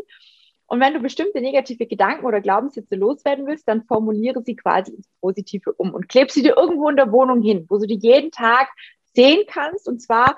Und 0.68 0.80
wenn 0.80 0.94
du 0.94 1.00
bestimmte 1.00 1.42
negative 1.42 1.88
Gedanken 1.88 2.26
oder 2.26 2.42
Glaubenssätze 2.42 2.96
loswerden 2.96 3.48
willst, 3.48 3.68
dann 3.68 3.86
formuliere 3.86 4.44
sie 4.44 4.56
quasi 4.56 4.94
ins 4.94 5.10
Positive 5.20 5.74
um 5.74 5.94
und 5.94 6.08
kleb 6.10 6.32
sie 6.32 6.44
dir 6.44 6.56
irgendwo 6.56 6.90
in 6.90 6.96
der 6.96 7.12
Wohnung 7.12 7.42
hin, 7.42 7.66
wo 7.70 7.80
du 7.80 7.88
die 7.88 8.00
jeden 8.00 8.32
Tag 8.32 8.70
sehen 9.16 9.46
kannst 9.48 9.88
und 9.88 10.00
zwar 10.00 10.38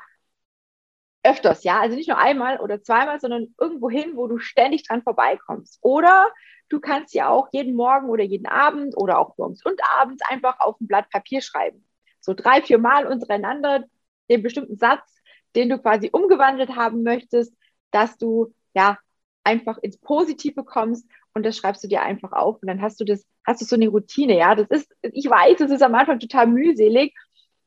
öfters, 1.24 1.64
ja, 1.64 1.80
also 1.80 1.96
nicht 1.96 2.08
nur 2.08 2.18
einmal 2.18 2.60
oder 2.60 2.82
zweimal, 2.82 3.20
sondern 3.20 3.54
irgendwo 3.60 3.90
hin, 3.90 4.16
wo 4.16 4.28
du 4.28 4.40
ständig 4.40 4.88
dran 4.88 5.04
vorbeikommst. 5.04 5.80
Oder 5.82 6.32
Du 6.72 6.80
kannst 6.80 7.14
ja 7.14 7.28
auch 7.28 7.50
jeden 7.52 7.76
Morgen 7.76 8.08
oder 8.08 8.24
jeden 8.24 8.48
Abend 8.48 8.96
oder 8.96 9.20
auch 9.20 9.38
morgens 9.38 9.66
und 9.66 9.82
abends 10.00 10.24
einfach 10.30 10.62
auf 10.62 10.80
ein 10.80 10.88
Blatt 10.88 11.10
Papier 11.10 11.42
schreiben. 11.42 11.86
So 12.22 12.34
drei, 12.34 12.62
vier 12.62 12.78
Mal 12.78 13.06
untereinander 13.06 13.84
den 14.30 14.42
bestimmten 14.42 14.78
Satz, 14.78 15.22
den 15.54 15.68
du 15.68 15.80
quasi 15.80 16.10
umgewandelt 16.14 16.78
haben 16.78 17.04
möchtest, 17.04 17.54
dass 17.92 18.18
du 18.18 18.54
ja 18.74 18.98
einfach 19.44 19.80
ins 19.80 19.98
Positive 19.98 20.64
kommst 20.64 21.06
und 21.34 21.46
das 21.46 21.58
schreibst 21.58 21.84
du 21.84 21.90
dir 21.90 22.04
einfach 22.04 22.32
auf 22.32 22.62
und 22.62 22.70
dann 22.70 22.82
hast 22.82 23.02
du 23.02 23.04
das, 23.04 23.28
hast 23.46 23.60
du 23.60 23.66
so 23.66 23.76
eine 23.76 23.90
Routine, 23.90 24.38
ja. 24.38 24.56
Das 24.56 24.70
ist, 24.70 24.96
ich 25.02 25.30
weiß, 25.30 25.60
es 25.60 25.72
ist 25.72 25.84
am 25.84 25.96
Anfang 25.96 26.20
total 26.20 26.48
mühselig. 26.48 27.14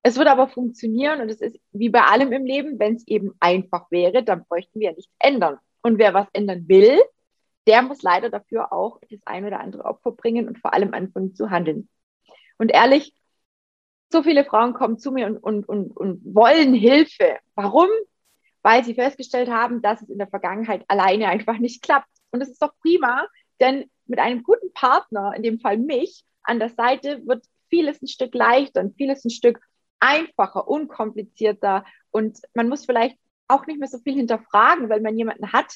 Es 0.03 0.17
wird 0.17 0.29
aber 0.29 0.49
funktionieren 0.49 1.21
und 1.21 1.29
es 1.29 1.43
ist 1.43 1.61
wie 1.73 1.91
bei 1.91 2.01
allem 2.01 2.33
im 2.33 2.47
Leben, 2.47 2.79
wenn 2.79 2.95
es 2.95 3.07
eben 3.07 3.35
einfach 3.39 3.91
wäre, 3.91 4.23
dann 4.23 4.47
bräuchten 4.47 4.81
wir 4.81 4.95
nichts 4.95 5.13
ändern. 5.19 5.59
Und 5.83 5.99
wer 5.99 6.15
was 6.15 6.27
ändern 6.33 6.67
will, 6.69 6.99
der 7.67 7.83
muss 7.83 8.03
leider 8.03 8.31
dafür 8.31 8.73
auch 8.73 9.01
das 9.11 9.21
ein 9.27 9.45
oder 9.45 9.61
andere 9.61 9.85
Opfer 9.85 10.13
bringen 10.13 10.49
und 10.49 10.59
vor 10.59 10.75
allem 10.75 10.95
anfangen 10.95 11.35
zu 11.35 11.51
handeln. 11.51 11.89
Und 12.59 12.71
ehrlich, 12.71 13.15
so 14.13 14.23
viele 14.23 14.45
Frauen 14.45 14.75
kommen 14.75 14.99
zu 14.99 15.11
mir 15.13 15.27
und, 15.27 15.39
und, 15.39 15.69
und, 15.69 15.97
und 15.97 16.35
wollen 16.35 16.75
Hilfe. 16.75 17.39
Warum? 17.55 17.89
weil 18.65 18.83
sie 18.83 18.95
festgestellt 18.95 19.51
haben, 19.51 19.83
dass 19.83 20.01
es 20.01 20.09
in 20.09 20.17
der 20.17 20.27
Vergangenheit 20.27 20.85
alleine 20.89 21.29
einfach 21.29 21.59
nicht 21.59 21.83
klappt. 21.83 22.09
Und 22.31 22.41
das 22.41 22.49
ist 22.49 22.63
doch 22.63 22.73
prima, 22.81 23.27
denn 23.61 23.91
mit 24.07 24.19
einem 24.19 24.43
guten 24.43 24.73
Partner, 24.73 25.35
in 25.37 25.43
dem 25.43 25.61
Fall 25.61 25.77
mich, 25.77 26.25
an 26.43 26.59
der 26.59 26.71
Seite 26.71 27.23
wird 27.27 27.45
vieles 27.69 28.01
ein 28.01 28.09
Stück 28.09 28.35
leichter 28.35 28.81
und 28.81 28.97
vieles 28.97 29.23
ein 29.25 29.31
Stück 29.31 29.61
einfacher, 30.01 30.67
unkomplizierter 30.67 31.85
und 32.11 32.39
man 32.55 32.69
muss 32.71 32.87
vielleicht 32.87 33.19
auch 33.49 33.67
nicht 33.67 33.79
mehr 33.79 33.89
so 33.89 33.99
viel 33.99 34.15
hinterfragen, 34.15 34.89
weil 34.89 35.03
man 35.03 35.17
jemanden 35.17 35.53
hat, 35.53 35.75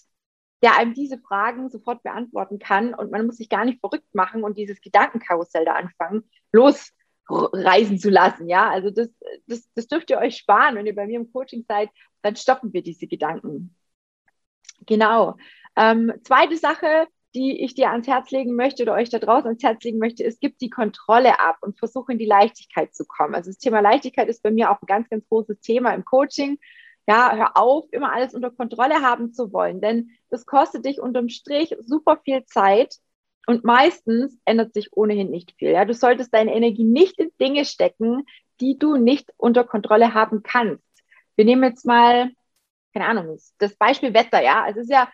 der 0.63 0.77
einem 0.77 0.95
diese 0.95 1.19
Fragen 1.19 1.71
sofort 1.71 2.03
beantworten 2.03 2.59
kann 2.59 2.95
und 2.95 3.11
man 3.11 3.27
muss 3.27 3.37
sich 3.37 3.49
gar 3.49 3.65
nicht 3.65 3.81
verrückt 3.81 4.15
machen 4.15 4.43
und 4.43 4.59
dieses 4.59 4.81
Gedankenkarussell 4.81 5.65
da 5.65 5.75
anfangen, 5.75 6.29
losreisen 6.53 7.99
zu 7.99 8.11
lassen. 8.11 8.49
Ja, 8.49 8.69
also 8.69 8.91
das, 8.91 9.09
das, 9.47 9.71
das 9.75 9.87
dürft 9.87 10.11
ihr 10.11 10.19
euch 10.19 10.37
sparen. 10.37 10.75
Wenn 10.75 10.87
ihr 10.87 10.95
bei 10.95 11.07
mir 11.07 11.21
im 11.21 11.33
Coaching 11.33 11.65
seid, 11.69 11.91
dann 12.23 12.37
stoppen 12.37 12.73
wir 12.73 12.83
diese 12.83 13.07
Gedanken. 13.07 13.75
Genau. 14.87 15.37
Ähm, 15.77 16.13
zweite 16.25 16.57
Sache, 16.57 17.07
die 17.35 17.63
ich 17.63 17.75
dir 17.75 17.91
ans 17.91 18.09
Herz 18.09 18.31
legen 18.31 18.57
möchte 18.57 18.83
oder 18.83 18.95
euch 18.95 19.11
da 19.11 19.19
draußen 19.19 19.47
ans 19.47 19.63
Herz 19.63 19.85
legen 19.85 19.99
möchte, 19.99 20.25
es 20.25 20.41
gibt 20.41 20.61
die 20.61 20.71
Kontrolle 20.71 21.39
ab 21.39 21.59
und 21.61 21.79
versuche 21.79 22.13
in 22.13 22.19
die 22.19 22.27
Leichtigkeit 22.27 22.95
zu 22.95 23.05
kommen. 23.05 23.35
Also 23.35 23.51
das 23.51 23.59
Thema 23.59 23.81
Leichtigkeit 23.81 24.29
ist 24.29 24.43
bei 24.43 24.51
mir 24.51 24.71
auch 24.71 24.81
ein 24.83 24.87
ganz, 24.87 25.09
ganz 25.09 25.29
großes 25.29 25.61
Thema 25.61 25.93
im 25.95 26.05
Coaching. 26.05 26.59
Ja, 27.09 27.35
hör 27.35 27.57
auf, 27.57 27.87
immer 27.91 28.13
alles 28.13 28.35
unter 28.35 28.51
Kontrolle 28.51 28.97
haben 29.03 29.33
zu 29.33 29.53
wollen, 29.53 29.81
denn 29.81 30.11
das 30.31 30.45
kostet 30.45 30.85
dich 30.85 31.01
unterm 31.01 31.31
Strich 31.31 31.75
super 31.81 32.19
viel 32.23 32.45
Zeit 32.45 32.97
und 33.47 33.65
meistens 33.65 34.39
ändert 34.45 34.75
sich 34.75 34.91
ohnehin 34.93 35.31
nicht 35.31 35.53
viel. 35.59 35.71
Ja, 35.71 35.87
du 35.87 35.95
solltest 35.95 36.35
deine 36.35 36.55
Energie 36.55 36.85
nicht 36.85 37.19
in 37.19 37.31
Dinge 37.41 37.65
stecken, 37.65 38.25
die 38.61 38.79
du 38.79 38.97
nicht 38.97 39.33
unter 39.39 39.65
Kontrolle 39.65 40.13
haben 40.13 40.43
kannst. 40.43 40.85
Wir 41.35 41.47
nehmen 41.47 41.63
jetzt 41.65 41.87
mal, 41.87 42.31
keine 42.95 43.07
Ahnung, 43.07 43.39
das 43.59 43.77
Beispiel 43.77 44.15
Wetter. 44.15 44.43
Ja, 44.43 44.67
es 44.69 44.77
ist 44.77 44.91
ja, 44.91 45.09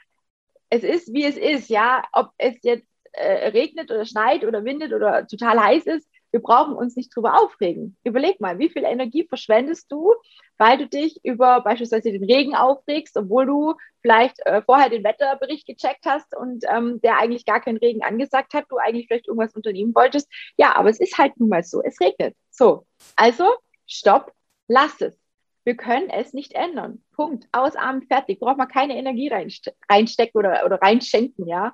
es 0.70 0.82
ist 0.82 1.12
wie 1.12 1.24
es 1.24 1.36
ist. 1.36 1.68
Ja, 1.70 2.04
ob 2.12 2.30
es 2.38 2.56
jetzt 2.62 2.88
äh, 3.12 3.48
regnet 3.50 3.90
oder 3.90 4.04
schneit 4.06 4.44
oder 4.44 4.64
windet 4.64 4.92
oder 4.92 5.26
total 5.26 5.60
heiß 5.60 5.86
ist, 5.86 6.08
wir 6.34 6.42
brauchen 6.42 6.74
uns 6.74 6.96
nicht 6.96 7.14
drüber 7.14 7.40
aufregen. 7.40 7.96
Überleg 8.02 8.40
mal, 8.40 8.58
wie 8.58 8.68
viel 8.68 8.82
Energie 8.82 9.24
verschwendest 9.24 9.92
du, 9.92 10.14
weil 10.58 10.78
du 10.78 10.88
dich 10.88 11.24
über 11.24 11.60
beispielsweise 11.60 12.10
den 12.10 12.24
Regen 12.24 12.56
aufregst, 12.56 13.16
obwohl 13.16 13.46
du 13.46 13.74
vielleicht 14.02 14.44
äh, 14.44 14.60
vorher 14.62 14.88
den 14.88 15.04
Wetterbericht 15.04 15.64
gecheckt 15.64 16.04
hast 16.04 16.36
und 16.36 16.64
ähm, 16.68 17.00
der 17.02 17.20
eigentlich 17.20 17.46
gar 17.46 17.60
keinen 17.60 17.76
Regen 17.76 18.02
angesagt 18.02 18.52
hat, 18.52 18.64
du 18.68 18.78
eigentlich 18.78 19.06
vielleicht 19.06 19.28
irgendwas 19.28 19.54
unternehmen 19.54 19.94
wolltest. 19.94 20.28
Ja, 20.56 20.74
aber 20.74 20.90
es 20.90 20.98
ist 20.98 21.16
halt 21.18 21.38
nun 21.38 21.50
mal 21.50 21.62
so, 21.62 21.80
es 21.84 22.00
regnet. 22.00 22.34
So, 22.50 22.84
also 23.14 23.46
stopp, 23.86 24.32
lass 24.66 25.00
es. 25.02 25.16
Wir 25.62 25.76
können 25.76 26.10
es 26.10 26.32
nicht 26.32 26.54
ändern. 26.54 27.04
Punkt. 27.12 27.46
Ausarmen, 27.52 28.02
fertig. 28.08 28.40
Braucht 28.40 28.58
man 28.58 28.66
keine 28.66 28.96
Energie 28.96 29.28
reinste 29.28 29.72
reinstecken 29.88 30.36
oder, 30.36 30.66
oder 30.66 30.82
reinschenken, 30.82 31.46
ja. 31.46 31.72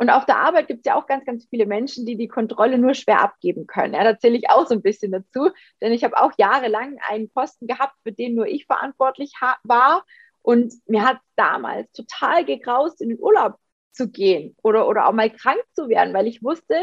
Und 0.00 0.08
auf 0.08 0.24
der 0.24 0.38
Arbeit 0.38 0.66
gibt 0.66 0.78
es 0.80 0.86
ja 0.86 0.94
auch 0.94 1.06
ganz, 1.06 1.26
ganz 1.26 1.46
viele 1.50 1.66
Menschen, 1.66 2.06
die 2.06 2.16
die 2.16 2.26
Kontrolle 2.26 2.78
nur 2.78 2.94
schwer 2.94 3.20
abgeben 3.20 3.66
können. 3.66 3.92
Ja, 3.92 4.02
da 4.02 4.18
zähle 4.18 4.38
ich 4.38 4.48
auch 4.48 4.66
so 4.66 4.72
ein 4.72 4.80
bisschen 4.80 5.12
dazu, 5.12 5.50
denn 5.82 5.92
ich 5.92 6.04
habe 6.04 6.16
auch 6.18 6.32
jahrelang 6.38 6.98
einen 7.06 7.28
Posten 7.28 7.66
gehabt, 7.66 7.92
für 8.02 8.10
den 8.10 8.34
nur 8.34 8.46
ich 8.46 8.64
verantwortlich 8.64 9.34
war. 9.62 10.06
Und 10.40 10.72
mir 10.86 11.06
hat 11.06 11.18
damals 11.36 11.92
total 11.92 12.46
gegraust, 12.46 13.02
in 13.02 13.10
den 13.10 13.20
Urlaub 13.20 13.56
zu 13.92 14.08
gehen 14.08 14.56
oder, 14.62 14.88
oder 14.88 15.06
auch 15.06 15.12
mal 15.12 15.28
krank 15.28 15.62
zu 15.74 15.90
werden, 15.90 16.14
weil 16.14 16.28
ich 16.28 16.42
wusste, 16.42 16.76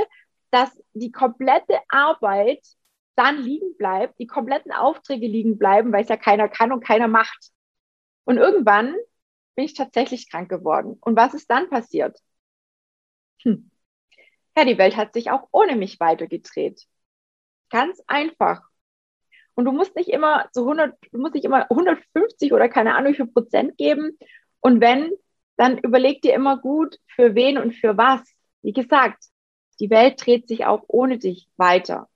dass 0.52 0.70
die 0.94 1.12
komplette 1.12 1.80
Arbeit 1.90 2.64
dann 3.16 3.42
liegen 3.42 3.76
bleibt, 3.78 4.20
die 4.20 4.28
kompletten 4.28 4.72
Aufträge 4.72 5.26
liegen 5.26 5.58
bleiben, 5.58 5.92
weil 5.92 6.04
es 6.04 6.10
ja 6.10 6.18
keiner 6.18 6.50
kann 6.50 6.72
und 6.72 6.86
keiner 6.86 7.08
macht. 7.08 7.50
Und 8.26 8.38
irgendwann 8.38 8.96
bin 9.56 9.66
ich 9.66 9.74
tatsächlich 9.74 10.30
krank 10.30 10.50
geworden. 10.50 11.00
Und 11.02 11.16
was 11.18 11.34
ist 11.34 11.50
dann 11.50 11.68
passiert? 11.68 12.20
Hm, 13.44 13.72
ja, 14.58 14.66
die 14.66 14.78
Welt 14.80 14.98
hat 14.98 15.14
sich 15.14 15.30
auch 15.32 15.48
ohne 15.52 15.76
mich 15.76 16.00
weitergedreht. 16.00 16.84
Ganz 17.70 18.02
einfach. 18.08 18.64
Und 19.56 19.66
du 19.66 19.72
musst 19.72 19.96
nicht 19.96 20.10
immer 20.10 20.50
zu 20.52 20.62
100, 20.62 20.96
du 21.12 21.20
musst 21.20 21.36
nicht 21.36 21.46
immer 21.46 21.70
150 21.70 22.54
oder 22.54 22.70
keine 22.70 22.96
Ahnung 22.96 23.14
wie 23.14 23.18
viel 23.18 23.28
Prozent 23.28 23.78
geben. 23.78 24.18
Und 24.62 24.82
wenn, 24.82 25.12
dann 25.58 25.78
überleg 25.80 26.22
dir 26.22 26.34
immer 26.34 26.58
gut, 26.58 26.98
für 27.08 27.36
wen 27.36 27.58
und 27.58 27.74
für 27.76 27.98
was. 27.98 28.22
Wie 28.64 28.74
gesagt, 28.74 29.24
die 29.80 29.90
Welt 29.92 30.26
dreht 30.26 30.48
sich 30.48 30.66
auch 30.66 30.84
ohne 30.88 31.20
dich 31.20 31.50
weiter. 31.58 32.10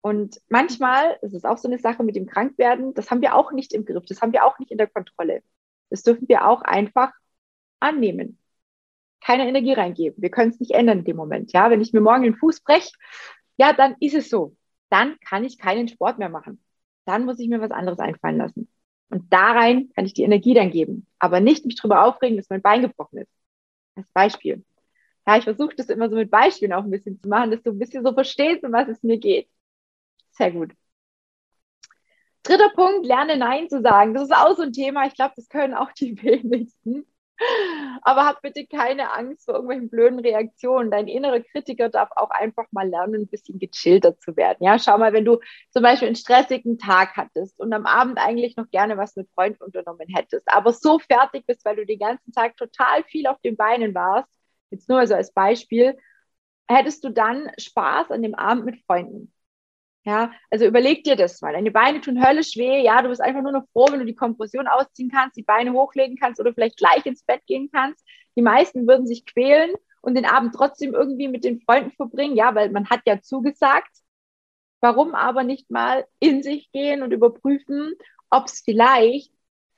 Und 0.00 0.40
manchmal, 0.48 1.18
das 1.22 1.34
ist 1.34 1.46
auch 1.46 1.58
so 1.58 1.68
eine 1.68 1.78
Sache 1.78 2.02
mit 2.02 2.16
dem 2.16 2.26
Krankwerden, 2.26 2.94
das 2.94 3.10
haben 3.10 3.20
wir 3.20 3.36
auch 3.36 3.52
nicht 3.52 3.74
im 3.74 3.84
Griff, 3.84 4.06
das 4.06 4.22
haben 4.22 4.32
wir 4.32 4.44
auch 4.44 4.58
nicht 4.58 4.72
in 4.72 4.78
der 4.78 4.88
Kontrolle. 4.88 5.42
Das 5.90 6.02
dürfen 6.02 6.28
wir 6.28 6.48
auch 6.48 6.62
einfach 6.62 7.12
annehmen 7.80 8.39
keine 9.20 9.48
Energie 9.48 9.72
reingeben. 9.72 10.20
Wir 10.22 10.30
können 10.30 10.50
es 10.50 10.60
nicht 10.60 10.72
ändern 10.72 11.00
in 11.00 11.04
dem 11.04 11.16
Moment. 11.16 11.52
Ja, 11.52 11.70
wenn 11.70 11.80
ich 11.80 11.92
mir 11.92 12.00
morgen 12.00 12.22
den 12.22 12.36
Fuß 12.36 12.60
breche, 12.62 12.92
ja, 13.56 13.72
dann 13.72 13.96
ist 14.00 14.14
es 14.14 14.30
so. 14.30 14.56
Dann 14.90 15.18
kann 15.20 15.44
ich 15.44 15.58
keinen 15.58 15.88
Sport 15.88 16.18
mehr 16.18 16.28
machen. 16.30 16.62
Dann 17.04 17.24
muss 17.24 17.38
ich 17.38 17.48
mir 17.48 17.60
was 17.60 17.70
anderes 17.70 17.98
einfallen 17.98 18.38
lassen. 18.38 18.68
Und 19.10 19.32
da 19.32 19.52
rein 19.52 19.90
kann 19.94 20.06
ich 20.06 20.14
die 20.14 20.22
Energie 20.22 20.54
dann 20.54 20.70
geben. 20.70 21.06
Aber 21.18 21.40
nicht 21.40 21.66
mich 21.66 21.76
drüber 21.76 22.04
aufregen, 22.04 22.36
dass 22.36 22.48
mein 22.48 22.62
Bein 22.62 22.82
gebrochen 22.82 23.18
ist. 23.18 23.30
Als 23.96 24.08
Beispiel. 24.12 24.64
Ja, 25.26 25.36
ich 25.38 25.44
versuche 25.44 25.76
das 25.76 25.88
immer 25.88 26.08
so 26.10 26.16
mit 26.16 26.30
Beispielen 26.30 26.72
auch 26.72 26.84
ein 26.84 26.90
bisschen 26.90 27.20
zu 27.20 27.28
machen, 27.28 27.50
dass 27.50 27.62
du 27.62 27.70
ein 27.70 27.78
bisschen 27.78 28.04
so 28.04 28.12
verstehst, 28.14 28.64
um 28.64 28.72
was 28.72 28.88
es 28.88 29.02
mir 29.02 29.18
geht. 29.18 29.48
Sehr 30.32 30.52
gut. 30.52 30.72
Dritter 32.42 32.70
Punkt, 32.70 33.06
lerne 33.06 33.36
Nein 33.36 33.68
zu 33.68 33.80
sagen. 33.82 34.14
Das 34.14 34.24
ist 34.24 34.34
auch 34.34 34.56
so 34.56 34.62
ein 34.62 34.72
Thema. 34.72 35.06
Ich 35.06 35.14
glaube, 35.14 35.34
das 35.36 35.48
können 35.48 35.74
auch 35.74 35.92
die 35.92 36.16
wenigsten. 36.22 37.06
Aber 38.02 38.26
hab 38.26 38.42
bitte 38.42 38.66
keine 38.66 39.12
Angst 39.12 39.44
vor 39.44 39.54
irgendwelchen 39.54 39.90
blöden 39.90 40.18
Reaktionen. 40.20 40.90
Dein 40.90 41.08
innerer 41.08 41.40
Kritiker 41.40 41.88
darf 41.88 42.10
auch 42.16 42.30
einfach 42.30 42.66
mal 42.70 42.88
lernen, 42.88 43.22
ein 43.22 43.28
bisschen 43.28 43.58
gechillter 43.58 44.18
zu 44.18 44.36
werden. 44.36 44.64
Ja, 44.64 44.78
schau 44.78 44.98
mal, 44.98 45.12
wenn 45.12 45.24
du 45.24 45.38
zum 45.70 45.82
Beispiel 45.82 46.08
einen 46.08 46.16
stressigen 46.16 46.78
Tag 46.78 47.16
hattest 47.16 47.58
und 47.60 47.72
am 47.72 47.86
Abend 47.86 48.18
eigentlich 48.18 48.56
noch 48.56 48.70
gerne 48.70 48.96
was 48.96 49.16
mit 49.16 49.28
Freunden 49.34 49.62
unternommen 49.62 50.08
hättest, 50.14 50.46
aber 50.46 50.72
so 50.72 50.98
fertig 50.98 51.46
bist, 51.46 51.64
weil 51.64 51.76
du 51.76 51.86
den 51.86 51.98
ganzen 51.98 52.32
Tag 52.32 52.56
total 52.56 53.04
viel 53.04 53.26
auf 53.26 53.40
den 53.42 53.56
Beinen 53.56 53.94
warst, 53.94 54.30
jetzt 54.70 54.88
nur 54.88 55.06
so 55.06 55.14
als 55.14 55.32
Beispiel, 55.32 55.96
hättest 56.68 57.04
du 57.04 57.10
dann 57.10 57.50
Spaß 57.58 58.10
an 58.10 58.22
dem 58.22 58.34
Abend 58.34 58.64
mit 58.64 58.80
Freunden. 58.86 59.32
Ja, 60.04 60.32
also 60.50 60.64
überleg 60.64 61.04
dir 61.04 61.14
das 61.14 61.40
mal. 61.42 61.52
Deine 61.52 61.70
Beine 61.70 62.00
tun 62.00 62.24
höllisch 62.24 62.56
weh. 62.56 62.82
Ja, 62.82 63.02
du 63.02 63.10
bist 63.10 63.20
einfach 63.20 63.42
nur 63.42 63.52
noch 63.52 63.66
froh, 63.72 63.86
wenn 63.90 64.00
du 64.00 64.06
die 64.06 64.14
Kompression 64.14 64.66
ausziehen 64.66 65.10
kannst, 65.10 65.36
die 65.36 65.42
Beine 65.42 65.72
hochlegen 65.72 66.16
kannst 66.16 66.40
oder 66.40 66.54
vielleicht 66.54 66.78
gleich 66.78 67.04
ins 67.04 67.22
Bett 67.22 67.42
gehen 67.46 67.68
kannst. 67.72 68.04
Die 68.36 68.42
meisten 68.42 68.86
würden 68.86 69.06
sich 69.06 69.26
quälen 69.26 69.72
und 70.00 70.14
den 70.14 70.24
Abend 70.24 70.54
trotzdem 70.54 70.94
irgendwie 70.94 71.28
mit 71.28 71.44
den 71.44 71.60
Freunden 71.60 71.90
verbringen. 71.92 72.34
Ja, 72.36 72.54
weil 72.54 72.70
man 72.70 72.88
hat 72.88 73.02
ja 73.06 73.20
zugesagt. 73.20 73.90
Warum 74.80 75.14
aber 75.14 75.44
nicht 75.44 75.70
mal 75.70 76.06
in 76.20 76.42
sich 76.42 76.72
gehen 76.72 77.02
und 77.02 77.12
überprüfen, 77.12 77.92
ob 78.30 78.46
es 78.46 78.62
vielleicht 78.64 79.30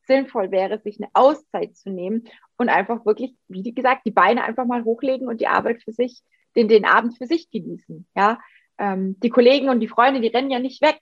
sinnvoll 0.07 0.53
wäre, 0.53 0.79
sich 0.79 1.01
eine 1.01 1.11
Auszeit 1.15 1.77
zu 1.77 1.91
nehmen 1.91 2.29
und 2.57 2.69
einfach 2.69 3.05
wirklich, 3.05 3.35
wie 3.49 3.75
gesagt, 3.75 4.07
die 4.07 4.13
Beine 4.13 4.45
einfach 4.45 4.67
mal 4.67 4.85
hochlegen 4.85 5.27
und 5.27 5.41
die 5.41 5.49
Arbeit 5.49 5.83
für 5.83 5.93
sich, 5.93 6.23
den, 6.55 6.69
den 6.69 6.85
Abend 6.85 7.19
für 7.19 7.27
sich 7.27 7.51
genießen. 7.51 8.07
Ja, 8.15 8.39
ähm, 8.83 9.19
die 9.21 9.31
Kollegen 9.31 9.69
und 9.69 9.81
die 9.81 9.89
Freunde, 9.89 10.21
die 10.21 10.29
rennen 10.29 10.51
ja 10.51 10.59
nicht 10.59 10.83
weg. 10.83 10.99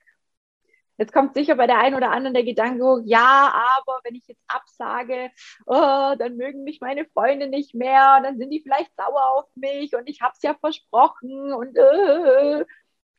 Jetzt 0.97 1.13
kommt 1.13 1.33
sicher 1.33 1.55
bei 1.55 1.65
der 1.65 1.79
einen 1.79 1.95
oder 1.95 2.11
anderen 2.11 2.35
der 2.35 2.43
Gedanke 2.43 2.83
hoch, 2.83 3.01
ja, 3.05 3.51
aber 3.79 3.99
wenn 4.03 4.13
ich 4.13 4.27
jetzt 4.27 4.43
absage, 4.47 5.31
oh, 5.65 6.13
dann 6.15 6.37
mögen 6.37 6.63
mich 6.63 6.79
meine 6.79 7.05
Freunde 7.05 7.47
nicht 7.47 7.73
mehr, 7.73 8.21
dann 8.21 8.37
sind 8.37 8.51
die 8.51 8.61
vielleicht 8.61 8.95
sauer 8.95 9.31
auf 9.35 9.45
mich 9.55 9.95
und 9.95 10.07
ich 10.07 10.21
habe 10.21 10.33
es 10.35 10.43
ja 10.43 10.53
versprochen 10.53 11.53
und 11.53 11.75
äh, 11.75 12.65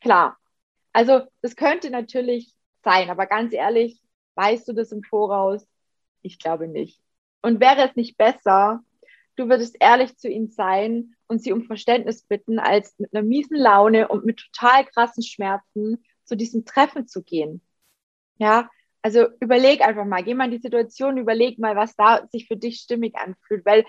klar. 0.01 0.39
Also 0.93 1.23
das 1.41 1.57
könnte 1.57 1.91
natürlich 1.91 2.55
sein, 2.85 3.11
aber 3.11 3.27
ganz 3.27 3.53
ehrlich, 3.53 4.01
weißt 4.37 4.69
du 4.69 4.75
das 4.75 4.93
im 4.93 5.03
Voraus? 5.03 5.67
Ich 6.23 6.39
glaube 6.39 6.69
nicht. 6.69 7.01
Und 7.41 7.61
wäre 7.61 7.89
es 7.89 7.97
nicht 7.97 8.17
besser, 8.17 8.85
du 9.37 9.49
würdest 9.49 9.77
ehrlich 9.81 10.17
zu 10.17 10.29
ihnen 10.29 10.51
sein 10.51 11.15
und 11.27 11.43
sie 11.43 11.53
um 11.53 11.65
Verständnis 11.65 12.23
bitten, 12.23 12.59
als 12.59 12.99
mit 12.99 13.15
einer 13.15 13.23
miesen 13.23 13.57
Laune 13.57 14.09
und 14.09 14.25
mit 14.25 14.39
total 14.39 14.85
krassen 14.87 15.23
Schmerzen 15.23 16.05
zu 16.25 16.37
diesem 16.37 16.65
Treffen 16.65 17.07
zu 17.07 17.23
gehen. 17.23 17.63
Ja, 18.39 18.69
also 19.03 19.27
überleg 19.41 19.83
einfach 19.83 20.05
mal, 20.05 20.23
geh 20.23 20.35
mal 20.35 20.47
in 20.47 20.53
die 20.53 20.59
Situation, 20.59 21.17
überleg 21.17 21.59
mal, 21.59 21.77
was 21.77 21.95
da 21.97 22.27
sich 22.29 22.47
für 22.47 22.57
dich 22.57 22.81
stimmig 22.81 23.17
anfühlt, 23.17 23.65
weil 23.67 23.85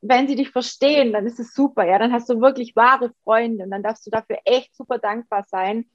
wenn 0.00 0.28
sie 0.28 0.36
dich 0.36 0.50
verstehen, 0.50 1.12
dann 1.12 1.26
ist 1.26 1.40
es 1.40 1.54
super, 1.54 1.84
ja, 1.86 1.98
dann 1.98 2.12
hast 2.12 2.28
du 2.28 2.40
wirklich 2.40 2.76
wahre 2.76 3.12
Freunde 3.24 3.64
und 3.64 3.70
dann 3.70 3.82
darfst 3.82 4.06
du 4.06 4.10
dafür 4.10 4.38
echt 4.44 4.76
super 4.76 4.98
dankbar 4.98 5.44
sein. 5.48 5.88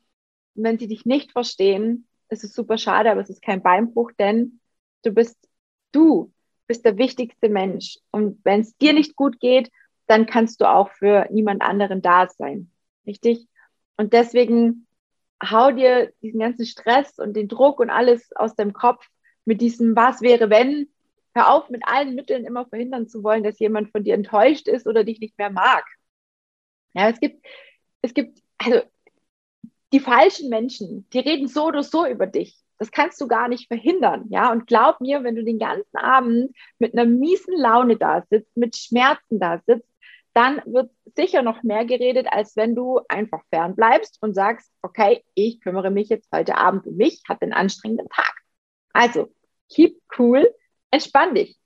Und 0.56 0.64
wenn 0.64 0.80
sie 0.80 0.88
dich 0.88 1.06
nicht 1.06 1.32
verstehen, 1.32 2.08
ist 2.30 2.44
es 2.44 2.54
super 2.54 2.78
schade, 2.78 3.12
aber 3.12 3.22
es 3.22 3.30
ist 3.30 3.42
kein 3.42 3.62
Beinbruch, 3.62 4.12
denn 4.18 4.60
du 5.04 5.12
bist 5.12 5.38
du, 5.92 6.34
bist 6.70 6.86
der 6.86 6.98
wichtigste 6.98 7.50
Mensch. 7.50 7.98
Und 8.12 8.40
wenn 8.46 8.62
es 8.62 8.78
dir 8.78 8.94
nicht 8.94 9.18
gut 9.18 9.42
geht, 9.42 9.70
dann 10.08 10.26
kannst 10.26 10.62
du 10.62 10.70
auch 10.70 10.90
für 10.92 11.28
niemand 11.30 11.62
anderen 11.62 12.02
da 12.02 12.30
sein. 12.30 12.72
Richtig? 13.06 13.48
Und 13.98 14.14
deswegen 14.14 14.88
hau 15.44 15.72
dir 15.72 16.14
diesen 16.22 16.40
ganzen 16.40 16.66
Stress 16.66 17.20
und 17.20 17.34
den 17.34 17.50
Druck 17.50 17.80
und 17.82 17.90
alles 17.90 18.32
aus 18.36 18.56
dem 18.56 18.72
Kopf 18.72 19.06
mit 19.44 19.60
diesem 19.60 19.96
Was 19.96 20.22
wäre 20.22 20.50
wenn 20.50 20.88
Hör 21.36 21.54
auf, 21.54 21.70
mit 21.70 21.84
allen 21.86 22.16
Mitteln 22.16 22.46
immer 22.46 22.66
verhindern 22.66 23.08
zu 23.08 23.24
wollen, 23.24 23.44
dass 23.44 23.60
jemand 23.60 23.92
von 23.92 24.04
dir 24.04 24.16
enttäuscht 24.16 24.68
ist 24.68 24.88
oder 24.88 25.04
dich 25.04 25.20
nicht 25.20 25.38
mehr 25.38 25.52
mag. 25.52 25.86
Ja, 26.94 27.10
es 27.10 27.20
gibt, 27.20 27.46
es 28.02 28.14
gibt, 28.14 28.42
also 28.58 28.82
die 29.94 30.00
falschen 30.00 30.50
Menschen, 30.50 31.08
die 31.12 31.20
reden 31.20 31.48
so 31.48 31.66
oder 31.68 31.84
so 31.84 32.06
über 32.06 32.26
dich. 32.26 32.58
Das 32.80 32.92
kannst 32.92 33.20
du 33.22 33.28
gar 33.28 33.50
nicht 33.50 33.68
verhindern, 33.68 34.26
ja. 34.30 34.52
Und 34.52 34.66
glaub 34.68 35.02
mir, 35.02 35.24
wenn 35.24 35.36
du 35.36 35.44
den 35.44 35.60
ganzen 35.60 35.98
Abend 35.98 36.56
mit 36.80 36.94
einer 36.94 37.06
miesen 37.06 37.56
Laune 37.58 37.98
da 37.98 38.24
sitzt, 38.30 38.56
mit 38.58 38.76
Schmerzen 38.76 39.40
da 39.40 39.62
sitzt, 39.68 39.88
dann 40.34 40.62
wird 40.66 40.90
sicher 41.16 41.42
noch 41.42 41.64
mehr 41.64 41.86
geredet, 41.86 42.28
als 42.30 42.56
wenn 42.56 42.76
du 42.76 43.02
einfach 43.10 43.42
fern 43.50 43.76
bleibst 43.76 44.18
und 44.22 44.34
sagst, 44.34 44.72
okay, 44.82 45.24
ich 45.34 45.60
kümmere 45.60 45.92
mich 45.92 46.10
jetzt 46.10 46.30
heute 46.34 46.56
Abend 46.56 46.88
um 46.88 46.96
mich, 46.96 47.22
hatte 47.28 47.42
einen 47.44 47.54
anstrengenden 47.54 48.08
Tag. 48.10 48.34
Also, 48.94 49.30
keep 49.70 50.00
cool, 50.18 50.50
entspann 50.92 51.36
dich. 51.36 51.60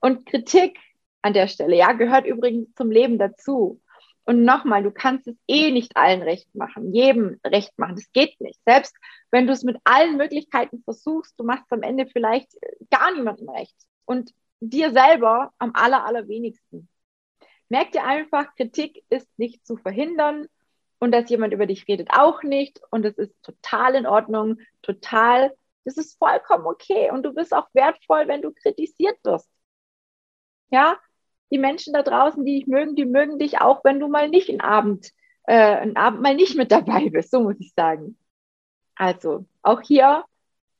Und 0.00 0.26
Kritik 0.26 0.78
an 1.22 1.34
der 1.34 1.48
Stelle, 1.48 1.76
ja, 1.76 1.92
gehört 1.92 2.26
übrigens 2.26 2.72
zum 2.74 2.90
Leben 2.90 3.18
dazu. 3.18 3.80
Und 4.28 4.44
nochmal, 4.44 4.82
du 4.82 4.90
kannst 4.90 5.26
es 5.26 5.38
eh 5.46 5.70
nicht 5.70 5.96
allen 5.96 6.20
recht 6.20 6.54
machen, 6.54 6.92
jedem 6.92 7.40
recht 7.46 7.78
machen. 7.78 7.94
Das 7.94 8.12
geht 8.12 8.38
nicht. 8.42 8.60
Selbst 8.66 8.94
wenn 9.30 9.46
du 9.46 9.54
es 9.54 9.62
mit 9.62 9.78
allen 9.84 10.18
Möglichkeiten 10.18 10.82
versuchst, 10.82 11.32
du 11.40 11.44
machst 11.44 11.72
am 11.72 11.80
Ende 11.80 12.06
vielleicht 12.06 12.52
gar 12.90 13.10
niemandem 13.14 13.48
recht. 13.48 13.74
Und 14.04 14.34
dir 14.60 14.92
selber 14.92 15.54
am 15.56 15.70
aller, 15.72 16.04
allerwenigsten. 16.04 16.90
Merk 17.70 17.92
dir 17.92 18.04
einfach, 18.04 18.54
Kritik 18.54 19.02
ist 19.08 19.30
nicht 19.38 19.66
zu 19.66 19.78
verhindern 19.78 20.46
und 20.98 21.10
dass 21.12 21.30
jemand 21.30 21.54
über 21.54 21.64
dich 21.64 21.88
redet 21.88 22.10
auch 22.10 22.42
nicht. 22.42 22.82
Und 22.90 23.06
es 23.06 23.16
ist 23.16 23.32
total 23.42 23.94
in 23.94 24.06
Ordnung, 24.06 24.58
total, 24.82 25.56
das 25.84 25.96
ist 25.96 26.18
vollkommen 26.18 26.66
okay. 26.66 27.10
Und 27.10 27.22
du 27.22 27.32
bist 27.32 27.54
auch 27.54 27.68
wertvoll, 27.72 28.28
wenn 28.28 28.42
du 28.42 28.52
kritisiert 28.52 29.16
wirst. 29.24 29.48
Ja, 30.68 30.98
die 31.50 31.58
Menschen 31.58 31.92
da 31.92 32.02
draußen, 32.02 32.44
die 32.44 32.60
dich 32.60 32.66
mögen, 32.66 32.94
die 32.94 33.06
mögen 33.06 33.38
dich 33.38 33.60
auch, 33.60 33.82
wenn 33.84 34.00
du 34.00 34.08
mal 34.08 34.28
nicht 34.28 34.50
einen 34.50 34.60
Abend, 34.60 35.12
äh, 35.44 35.54
einen 35.54 35.96
Abend 35.96 36.22
mal 36.22 36.34
nicht 36.34 36.56
mit 36.56 36.70
dabei 36.72 37.08
bist, 37.10 37.30
so 37.30 37.40
muss 37.40 37.56
ich 37.58 37.72
sagen. 37.74 38.18
Also, 38.96 39.46
auch 39.62 39.80
hier, 39.80 40.24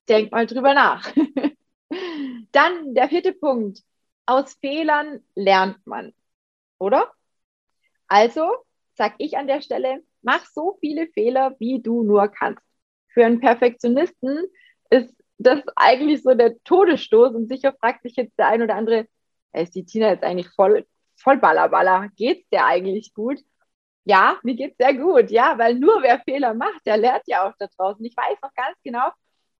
denk 0.08 0.32
mal 0.32 0.46
drüber 0.46 0.74
nach. 0.74 1.10
Dann 2.52 2.94
der 2.94 3.08
vierte 3.08 3.32
Punkt. 3.32 3.82
Aus 4.26 4.54
Fehlern 4.54 5.22
lernt 5.34 5.86
man, 5.86 6.12
oder? 6.78 7.10
Also, 8.08 8.48
sag 8.94 9.14
ich 9.18 9.38
an 9.38 9.46
der 9.46 9.62
Stelle, 9.62 10.02
mach 10.22 10.44
so 10.46 10.76
viele 10.80 11.06
Fehler, 11.08 11.56
wie 11.58 11.80
du 11.80 12.02
nur 12.02 12.28
kannst. 12.28 12.62
Für 13.08 13.24
einen 13.24 13.40
Perfektionisten 13.40 14.44
ist 14.90 15.14
das 15.38 15.62
eigentlich 15.76 16.22
so 16.22 16.34
der 16.34 16.62
Todesstoß 16.64 17.34
und 17.34 17.48
sicher 17.48 17.72
fragt 17.72 18.02
sich 18.02 18.16
jetzt 18.16 18.38
der 18.38 18.48
ein 18.48 18.62
oder 18.62 18.74
andere, 18.74 19.06
ist 19.52 19.74
die 19.74 19.84
Tina 19.84 20.10
jetzt 20.10 20.24
eigentlich 20.24 20.48
voll, 20.54 20.86
voll 21.16 21.38
ballerballer? 21.38 22.08
Geht's 22.16 22.48
dir 22.50 22.64
eigentlich 22.64 23.12
gut? 23.14 23.38
Ja, 24.04 24.38
mir 24.42 24.54
geht's 24.54 24.78
sehr 24.78 24.94
gut, 24.94 25.30
ja, 25.30 25.58
weil 25.58 25.74
nur 25.74 26.02
wer 26.02 26.20
Fehler 26.20 26.54
macht, 26.54 26.86
der 26.86 26.96
lernt 26.96 27.24
ja 27.26 27.48
auch 27.48 27.54
da 27.58 27.66
draußen. 27.76 28.04
Ich 28.04 28.16
weiß 28.16 28.38
noch 28.42 28.54
ganz 28.54 28.76
genau, 28.82 29.10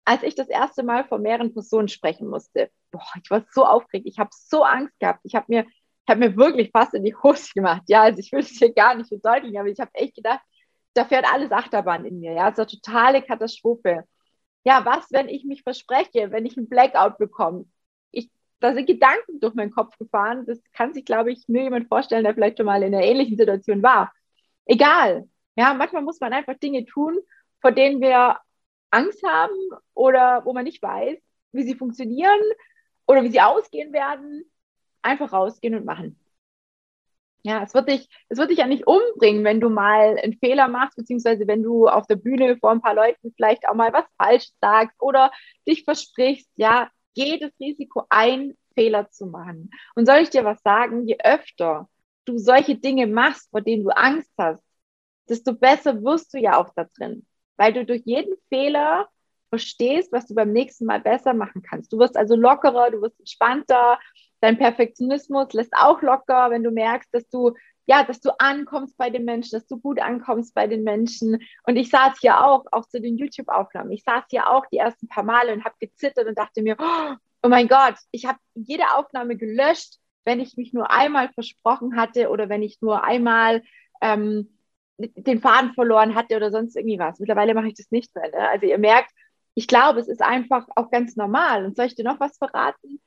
als 0.04 0.23
ich 0.23 0.35
das 0.35 0.49
erste 0.49 0.83
Mal 0.83 1.04
vor 1.04 1.18
mehreren 1.18 1.52
Personen 1.52 1.88
sprechen 1.88 2.28
musste, 2.28 2.71
boah, 2.90 3.04
ich 3.23 3.30
war 3.30 3.45
so 3.52 3.66
aufgeregt, 3.66 4.09
ich 4.09 4.18
habe 4.18 4.30
so 4.33 4.62
Angst 4.62 4.99
gehabt, 4.99 5.21
ich 5.25 5.35
habe 5.35 5.47
mir, 5.49 5.66
ich 6.09 6.16
mir 6.16 6.35
wirklich 6.37 6.71
fast 6.71 6.95
in 6.95 7.04
die 7.04 7.14
Hose 7.14 7.50
gemacht. 7.54 7.83
Ja, 7.88 8.02
also 8.04 8.18
ich 8.21 8.33
will 8.33 8.40
es 8.40 8.59
hier 8.59 8.73
gar 8.73 8.95
nicht 8.95 9.09
verdeutlichen, 9.09 9.59
aber 9.59 9.68
ich 9.68 9.80
habe 9.80 9.90
echt 9.95 10.14
gedacht, 10.14 10.40
da 10.95 11.04
fährt 11.04 11.26
alles 11.30 11.52
Achterbahn 11.52 12.07
in 12.07 12.21
mir. 12.21 12.33
Ja, 12.33 12.47
eine 12.47 12.66
totale 12.66 13.23
Katastrophe. 13.23 14.04
Ja, 14.64 14.85
was, 14.87 15.07
wenn 15.11 15.28
ich 15.28 15.45
mich 15.45 15.62
verspreche, 15.62 16.30
wenn 16.33 16.47
ich 16.47 16.57
einen 16.57 16.68
Blackout 16.68 17.18
bekomme? 17.18 17.66
Da 18.60 18.74
sind 18.74 18.86
Gedanken 18.86 19.40
durch 19.40 19.54
meinen 19.54 19.70
Kopf 19.70 19.96
gefahren. 19.98 20.44
Das 20.46 20.60
kann 20.72 20.94
sich, 20.94 21.04
glaube 21.04 21.32
ich, 21.32 21.48
nur 21.48 21.62
jemand 21.62 21.88
vorstellen, 21.88 22.24
der 22.24 22.34
vielleicht 22.34 22.58
schon 22.58 22.66
mal 22.66 22.82
in 22.82 22.94
einer 22.94 23.04
ähnlichen 23.04 23.37
Situation 23.37 23.83
war. 23.83 24.12
Egal. 24.66 25.28
Ja, 25.56 25.74
manchmal 25.74 26.02
muss 26.02 26.20
man 26.20 26.33
einfach 26.33 26.54
Dinge 26.59 26.85
tun, 26.85 27.18
vor 27.61 27.72
denen 27.72 28.00
wir 28.00 28.38
Angst 28.90 29.22
haben 29.24 29.56
oder 29.94 30.44
wo 30.44 30.52
man 30.52 30.64
nicht 30.64 30.83
weiß, 30.83 31.18
wie 31.52 31.62
sie 31.62 31.74
funktionieren 31.74 32.40
oder 33.06 33.22
wie 33.22 33.30
sie 33.30 33.40
ausgehen 33.40 33.92
werden. 33.92 34.44
Einfach 35.02 35.33
rausgehen 35.33 35.74
und 35.74 35.85
machen. 35.85 36.18
Ja, 37.42 37.62
es 37.62 37.72
wird 37.72 37.88
dich, 37.88 38.09
es 38.28 38.38
wird 38.38 38.50
dich 38.50 38.59
ja 38.59 38.66
nicht 38.66 38.87
umbringen, 38.87 39.44
wenn 39.44 39.61
du 39.61 39.70
mal 39.70 40.18
einen 40.18 40.35
Fehler 40.38 40.68
machst, 40.68 40.96
beziehungsweise 40.96 41.46
wenn 41.46 41.62
du 41.62 41.88
auf 41.88 42.06
der 42.06 42.16
Bühne 42.16 42.56
vor 42.59 42.72
ein 42.72 42.83
paar 42.83 42.94
Leuten 42.94 43.33
vielleicht 43.35 43.66
auch 43.68 43.74
mal 43.74 43.92
was 43.92 44.04
falsch 44.18 44.50
sagst 44.61 45.00
oder 45.00 45.30
dich 45.66 45.85
versprichst. 45.85 46.50
Ja, 46.56 46.90
geh 47.18 47.37
das 47.38 47.50
Risiko 47.59 48.04
ein, 48.09 48.57
Fehler 48.74 49.11
zu 49.11 49.26
machen. 49.26 49.70
Und 49.96 50.07
soll 50.07 50.18
ich 50.18 50.31
dir 50.31 50.44
was 50.44 50.62
sagen? 50.62 51.09
Je 51.09 51.18
öfter 51.24 51.88
du 52.24 52.38
solche 52.38 52.76
Dinge 52.76 53.09
machst, 53.09 53.50
vor 53.50 53.61
denen 53.61 53.83
du 53.83 53.90
Angst 53.90 54.31
hast, 54.38 54.62
desto 55.28 55.52
besser 55.52 56.04
wirst 56.04 56.33
du 56.33 56.38
ja 56.38 56.57
auch 56.59 56.72
da 56.76 56.85
drin, 56.85 57.26
weil 57.57 57.72
du 57.72 57.85
durch 57.85 58.02
jeden 58.04 58.35
Fehler 58.50 59.09
verstehst, 59.48 60.12
was 60.12 60.26
du 60.26 60.35
beim 60.35 60.52
nächsten 60.52 60.85
Mal 60.85 61.00
besser 61.00 61.35
machen 61.35 61.62
kannst. 61.62 61.92
Du 61.92 61.98
wirst 61.98 62.16
also 62.16 62.37
lockerer, 62.37 62.90
du 62.90 63.00
wirst 63.00 63.18
entspannter, 63.18 63.98
dein 64.40 64.59
Perfektionismus 64.59 65.52
lässt 65.54 65.72
auch 65.72 66.02
locker, 66.02 66.50
wenn 66.50 66.62
du 66.62 66.70
merkst, 66.70 67.12
dass 67.12 67.28
du 67.31 67.54
ja, 67.88 68.05
dass 68.05 68.20
du 68.20 68.38
ankommst 68.38 68.98
bei 68.98 69.09
den 69.09 69.24
Menschen, 69.24 69.59
dass 69.59 69.66
du 69.66 69.81
gut 69.81 69.98
ankommst 69.98 70.55
bei 70.55 70.66
den 70.66 70.85
Menschen. 70.85 71.38
Und 71.64 71.77
ich 71.77 71.88
saß 71.88 72.18
hier 72.20 72.44
auch, 72.44 72.66
auch 72.70 72.87
zu 72.87 73.01
den 73.01 73.16
YouTube-Aufnahmen, 73.16 73.90
ich 73.92 74.05
saß 74.05 74.24
hier 74.29 74.51
auch 74.51 74.66
die 74.66 74.77
ersten 74.77 75.09
paar 75.09 75.24
Male 75.24 75.55
und 75.55 75.64
habe 75.64 75.74
gezittert 75.81 76.27
und 76.27 76.38
dachte 76.38 76.62
mir, 76.62 76.77
oh 76.79 77.48
mein 77.48 77.66
Gott, 77.66 77.94
ich 78.11 78.27
habe 78.27 78.38
jede 78.55 78.85
Aufnahme 78.94 79.37
gelöscht, 79.37 79.96
wenn 80.27 80.38
ich 80.38 80.59
mich 80.59 80.74
nur 80.74 80.90
einmal 80.90 81.31
versprochen 81.33 81.96
hatte 81.96 82.29
oder 82.29 82.51
wenn 82.51 82.62
ich 82.62 82.83
nur 82.83 83.05
einmal 83.05 83.62
ähm, 84.03 84.59
den 84.98 85.40
Faden 85.40 85.72
verloren 85.72 86.14
hatte 86.14 86.37
oder 86.37 86.51
sonst 86.51 86.77
irgendwie 86.77 86.98
was. 86.98 87.18
Mittlerweile 87.20 87.55
mache 87.55 87.68
ich 87.68 87.74
das 87.74 87.90
nicht 87.90 88.14
mehr. 88.14 88.29
Ne? 88.29 88.48
Also 88.51 88.66
ihr 88.66 88.79
merkt, 88.79 89.12
ich 89.55 89.66
glaube, 89.66 90.01
es 90.01 90.09
ist 90.09 90.20
einfach 90.20 90.66
auch 90.77 90.90
ganz 90.90 91.16
normal. 91.16 91.64
Und 91.64 91.74
soll 91.74 91.87
ich 91.87 91.94
dir 91.94 92.05
noch 92.05 92.20
was 92.20 92.37
verraten? 92.37 93.01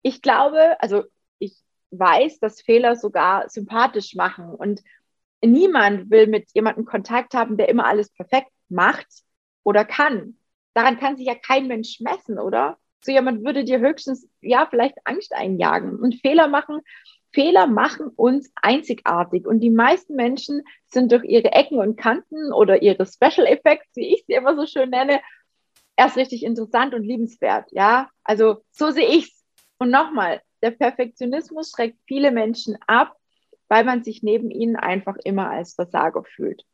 Ich 0.00 0.22
glaube, 0.22 0.80
also 0.80 1.04
weiß, 1.98 2.40
dass 2.40 2.62
Fehler 2.62 2.96
sogar 2.96 3.48
sympathisch 3.48 4.14
machen. 4.14 4.50
Und 4.50 4.82
niemand 5.42 6.10
will 6.10 6.26
mit 6.26 6.50
jemandem 6.54 6.84
Kontakt 6.84 7.34
haben, 7.34 7.56
der 7.56 7.68
immer 7.68 7.86
alles 7.86 8.10
perfekt 8.10 8.50
macht 8.68 9.06
oder 9.62 9.84
kann. 9.84 10.36
Daran 10.74 10.98
kann 10.98 11.16
sich 11.16 11.26
ja 11.26 11.34
kein 11.34 11.68
Mensch 11.68 12.00
messen, 12.00 12.38
oder? 12.38 12.78
So 13.04 13.12
jemand 13.12 13.44
würde 13.44 13.64
dir 13.64 13.80
höchstens, 13.80 14.28
ja, 14.40 14.66
vielleicht 14.68 14.96
Angst 15.04 15.32
einjagen. 15.34 16.00
Und 16.00 16.20
Fehler 16.20 16.48
machen, 16.48 16.80
Fehler 17.32 17.66
machen 17.66 18.08
uns 18.16 18.50
einzigartig. 18.54 19.46
Und 19.46 19.60
die 19.60 19.70
meisten 19.70 20.14
Menschen 20.14 20.62
sind 20.86 21.12
durch 21.12 21.24
ihre 21.24 21.52
Ecken 21.52 21.78
und 21.78 21.96
Kanten 21.96 22.52
oder 22.52 22.80
ihre 22.82 23.04
Special 23.06 23.46
Effects, 23.46 23.94
wie 23.94 24.14
ich 24.14 24.24
sie 24.26 24.34
immer 24.34 24.56
so 24.56 24.66
schön 24.66 24.90
nenne, 24.90 25.20
erst 25.96 26.16
richtig 26.16 26.44
interessant 26.44 26.94
und 26.94 27.02
liebenswert. 27.02 27.70
Ja, 27.72 28.08
also 28.22 28.64
so 28.70 28.90
sehe 28.90 29.08
ich's. 29.08 29.44
Und 29.78 29.90
nochmal, 29.90 30.40
der 30.64 30.70
Perfektionismus 30.70 31.70
schreckt 31.70 31.98
viele 32.06 32.32
Menschen 32.32 32.76
ab, 32.86 33.16
weil 33.68 33.84
man 33.84 34.02
sich 34.02 34.22
neben 34.22 34.50
ihnen 34.50 34.76
einfach 34.76 35.16
immer 35.24 35.50
als 35.50 35.74
Versager 35.74 36.24
fühlt. 36.24 36.64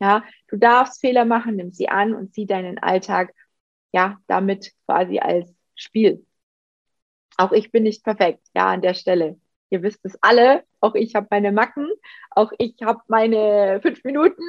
Ja, 0.00 0.24
du 0.48 0.56
darfst 0.56 1.00
Fehler 1.00 1.24
machen, 1.24 1.56
nimm 1.56 1.72
sie 1.72 1.88
an 1.88 2.14
und 2.14 2.32
sieh 2.32 2.46
deinen 2.46 2.78
Alltag 2.78 3.34
ja 3.92 4.18
damit 4.28 4.72
quasi 4.86 5.18
als 5.18 5.52
Spiel. 5.74 6.24
Auch 7.36 7.52
ich 7.52 7.72
bin 7.72 7.82
nicht 7.82 8.04
perfekt, 8.04 8.46
ja, 8.54 8.68
an 8.68 8.82
der 8.82 8.94
Stelle. 8.94 9.40
Ihr 9.70 9.82
wisst 9.82 10.00
es 10.04 10.16
alle, 10.22 10.64
auch 10.80 10.94
ich 10.94 11.14
habe 11.14 11.26
meine 11.30 11.52
Macken, 11.52 11.88
auch 12.30 12.52
ich 12.58 12.76
habe 12.82 13.00
meine 13.08 13.80
fünf 13.82 14.04
Minuten 14.04 14.42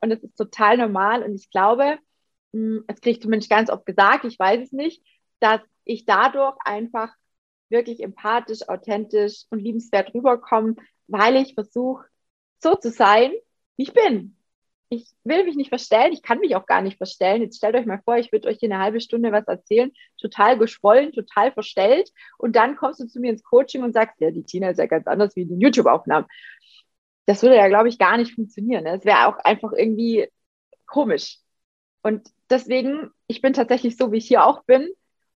und 0.00 0.10
es 0.12 0.22
ist 0.22 0.36
total 0.36 0.78
normal 0.78 1.22
und 1.22 1.34
ich 1.34 1.50
glaube, 1.50 1.98
hm, 2.52 2.84
es 2.86 3.00
kriegt 3.00 3.24
Mensch 3.26 3.48
ganz 3.48 3.70
oft 3.70 3.86
gesagt, 3.86 4.24
ich 4.24 4.38
weiß 4.38 4.62
es 4.62 4.72
nicht, 4.72 5.02
dass 5.40 5.60
ich 5.84 6.06
dadurch 6.06 6.56
einfach 6.64 7.14
wirklich 7.68 8.00
empathisch, 8.02 8.68
authentisch 8.68 9.44
und 9.50 9.60
liebenswert 9.60 10.14
rüberkommen, 10.14 10.76
weil 11.06 11.36
ich 11.36 11.54
versuche, 11.54 12.04
so 12.62 12.74
zu 12.74 12.90
sein, 12.90 13.32
wie 13.76 13.82
ich 13.84 13.92
bin. 13.92 14.36
Ich 14.88 15.12
will 15.24 15.44
mich 15.44 15.56
nicht 15.56 15.70
verstellen, 15.70 16.12
ich 16.12 16.22
kann 16.22 16.38
mich 16.38 16.54
auch 16.56 16.66
gar 16.66 16.80
nicht 16.82 16.98
verstellen. 16.98 17.42
Jetzt 17.42 17.56
stellt 17.56 17.74
euch 17.74 17.86
mal 17.86 18.00
vor, 18.04 18.16
ich 18.16 18.30
würde 18.32 18.48
euch 18.48 18.58
hier 18.58 18.70
eine 18.70 18.82
halbe 18.82 19.00
Stunde 19.00 19.32
was 19.32 19.46
erzählen, 19.46 19.92
total 20.20 20.58
geschwollen, 20.58 21.12
total 21.12 21.52
verstellt. 21.52 22.10
Und 22.38 22.54
dann 22.54 22.76
kommst 22.76 23.00
du 23.00 23.06
zu 23.06 23.18
mir 23.18 23.30
ins 23.30 23.42
Coaching 23.42 23.82
und 23.82 23.92
sagst, 23.92 24.20
ja, 24.20 24.30
die 24.30 24.44
Tina 24.44 24.70
ist 24.70 24.78
ja 24.78 24.86
ganz 24.86 25.06
anders 25.06 25.34
wie 25.36 25.46
den 25.46 25.60
YouTube-Aufnahmen. 25.60 26.26
Das 27.26 27.42
würde 27.42 27.56
ja, 27.56 27.68
glaube 27.68 27.88
ich, 27.88 27.98
gar 27.98 28.16
nicht 28.18 28.34
funktionieren. 28.34 28.86
Es 28.86 29.04
wäre 29.04 29.26
auch 29.26 29.38
einfach 29.38 29.72
irgendwie 29.72 30.28
komisch. 30.86 31.38
Und 32.02 32.28
deswegen, 32.50 33.10
ich 33.26 33.40
bin 33.40 33.54
tatsächlich 33.54 33.96
so, 33.96 34.12
wie 34.12 34.18
ich 34.18 34.28
hier 34.28 34.44
auch 34.44 34.64
bin. 34.64 34.88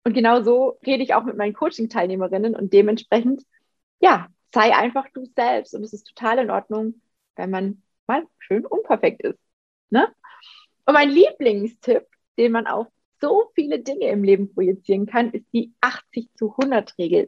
Und 0.07 0.13
genau 0.13 0.41
so 0.41 0.77
rede 0.85 1.03
ich 1.03 1.13
auch 1.15 1.25
mit 1.25 1.35
meinen 1.35 1.51
Coaching-Teilnehmerinnen 1.51 2.55
und 2.55 2.71
dementsprechend, 2.71 3.43
ja, 3.99 4.29
sei 4.53 4.73
einfach 4.73 5.05
du 5.13 5.25
selbst. 5.35 5.75
Und 5.75 5.83
es 5.83 5.91
ist 5.91 6.07
total 6.07 6.39
in 6.39 6.49
Ordnung, 6.49 7.01
wenn 7.35 7.49
man 7.49 7.83
mal 8.07 8.23
schön 8.39 8.65
unperfekt 8.65 9.21
ist. 9.23 9.37
Ne? 9.89 10.07
Und 10.85 10.93
mein 10.93 11.09
Lieblingstipp, 11.09 12.05
den 12.37 12.53
man 12.53 12.67
auf 12.67 12.87
so 13.19 13.51
viele 13.53 13.79
Dinge 13.79 14.07
im 14.07 14.23
Leben 14.23 14.53
projizieren 14.53 15.07
kann, 15.07 15.31
ist 15.31 15.45
die 15.51 15.73
80 15.81 16.29
zu 16.35 16.51
100 16.51 16.97
Regel. 16.97 17.27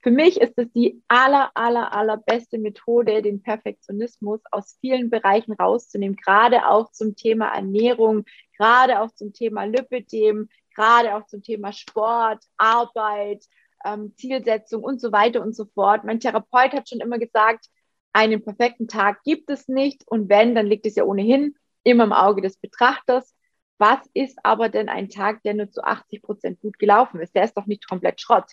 Für 0.00 0.12
mich 0.12 0.40
ist 0.40 0.56
es 0.58 0.70
die 0.74 1.02
aller, 1.08 1.50
aller, 1.54 1.92
allerbeste 1.92 2.58
Methode, 2.58 3.20
den 3.20 3.42
Perfektionismus 3.42 4.40
aus 4.52 4.78
vielen 4.80 5.10
Bereichen 5.10 5.54
rauszunehmen, 5.54 6.14
gerade 6.14 6.68
auch 6.68 6.92
zum 6.92 7.16
Thema 7.16 7.48
Ernährung, 7.48 8.26
gerade 8.56 9.00
auch 9.00 9.10
zum 9.10 9.32
Thema 9.32 9.64
Lipidem, 9.64 10.48
gerade 10.76 11.16
auch 11.16 11.26
zum 11.26 11.42
Thema 11.42 11.72
Sport, 11.72 12.44
Arbeit, 12.56 13.44
ähm, 13.84 14.14
Zielsetzung 14.16 14.84
und 14.84 15.00
so 15.00 15.12
weiter 15.12 15.42
und 15.42 15.56
so 15.56 15.64
fort. 15.64 16.04
Mein 16.04 16.20
Therapeut 16.20 16.72
hat 16.72 16.88
schon 16.88 17.00
immer 17.00 17.18
gesagt, 17.18 17.66
einen 18.12 18.42
perfekten 18.42 18.88
Tag 18.88 19.22
gibt 19.24 19.50
es 19.50 19.68
nicht 19.68 20.02
und 20.06 20.28
wenn, 20.28 20.54
dann 20.54 20.66
liegt 20.66 20.86
es 20.86 20.96
ja 20.96 21.04
ohnehin 21.04 21.56
immer 21.82 22.04
im 22.04 22.12
Auge 22.12 22.42
des 22.42 22.56
Betrachters. 22.58 23.34
Was 23.78 23.98
ist 24.14 24.38
aber 24.42 24.68
denn 24.68 24.88
ein 24.88 25.08
Tag, 25.10 25.42
der 25.42 25.54
nur 25.54 25.70
zu 25.70 25.84
80 25.84 26.22
Prozent 26.22 26.60
gut 26.60 26.78
gelaufen 26.78 27.20
ist? 27.20 27.34
Der 27.34 27.44
ist 27.44 27.56
doch 27.56 27.66
nicht 27.66 27.88
komplett 27.88 28.20
Schrott. 28.20 28.52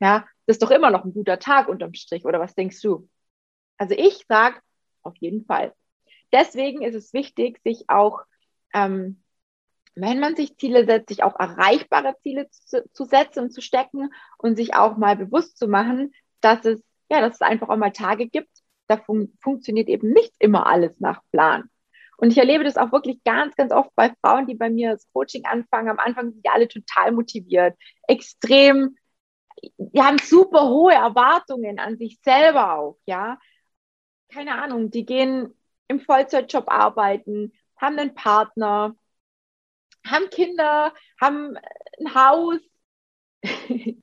Ja, 0.00 0.26
das 0.46 0.56
ist 0.56 0.62
doch 0.62 0.70
immer 0.70 0.90
noch 0.90 1.04
ein 1.04 1.12
guter 1.12 1.38
Tag 1.38 1.68
unterm 1.68 1.94
Strich, 1.94 2.24
oder 2.24 2.40
was 2.40 2.54
denkst 2.54 2.80
du? 2.82 3.08
Also 3.76 3.94
ich 3.96 4.24
sage 4.28 4.60
auf 5.02 5.16
jeden 5.18 5.44
Fall. 5.44 5.74
Deswegen 6.32 6.82
ist 6.82 6.94
es 6.94 7.12
wichtig, 7.12 7.60
sich 7.64 7.84
auch, 7.88 8.20
ähm, 8.74 9.22
wenn 10.00 10.20
man 10.20 10.36
sich 10.36 10.56
Ziele 10.56 10.84
setzt, 10.84 11.08
sich 11.08 11.22
auch 11.22 11.38
erreichbare 11.38 12.14
Ziele 12.22 12.48
zu, 12.50 12.88
zu 12.92 13.04
setzen 13.04 13.40
und 13.44 13.50
zu 13.52 13.60
stecken 13.60 14.10
und 14.38 14.56
sich 14.56 14.74
auch 14.74 14.96
mal 14.96 15.16
bewusst 15.16 15.58
zu 15.58 15.68
machen, 15.68 16.12
dass 16.40 16.64
es, 16.64 16.82
ja, 17.10 17.20
dass 17.20 17.34
es 17.34 17.40
einfach 17.40 17.68
auch 17.68 17.76
mal 17.76 17.92
Tage 17.92 18.28
gibt, 18.28 18.50
da 18.86 18.96
fun 18.96 19.36
funktioniert 19.40 19.88
eben 19.88 20.10
nicht 20.12 20.32
immer 20.38 20.66
alles 20.66 20.98
nach 21.00 21.22
Plan. 21.30 21.70
Und 22.16 22.32
ich 22.32 22.38
erlebe 22.38 22.64
das 22.64 22.76
auch 22.76 22.90
wirklich 22.90 23.22
ganz, 23.22 23.54
ganz 23.54 23.72
oft 23.72 23.94
bei 23.94 24.12
Frauen, 24.20 24.46
die 24.46 24.54
bei 24.54 24.70
mir 24.70 24.92
das 24.92 25.06
Coaching 25.12 25.44
anfangen. 25.44 25.88
Am 25.88 26.00
Anfang 26.00 26.32
sind 26.32 26.44
die 26.44 26.50
alle 26.50 26.66
total 26.66 27.12
motiviert, 27.12 27.76
extrem, 28.08 28.96
die 29.76 30.00
haben 30.02 30.18
super 30.18 30.68
hohe 30.68 30.94
Erwartungen 30.94 31.78
an 31.78 31.96
sich 31.96 32.18
selber 32.24 32.78
auch, 32.78 32.98
ja. 33.06 33.38
Keine 34.28 34.60
Ahnung, 34.60 34.90
die 34.90 35.06
gehen 35.06 35.54
im 35.88 36.00
Vollzeitjob 36.00 36.64
arbeiten, 36.68 37.52
haben 37.76 37.98
einen 37.98 38.14
Partner, 38.14 38.94
haben 40.10 40.30
Kinder, 40.30 40.92
haben 41.20 41.56
ein 42.00 42.14
Haus, 42.14 42.60
ein 43.42 44.02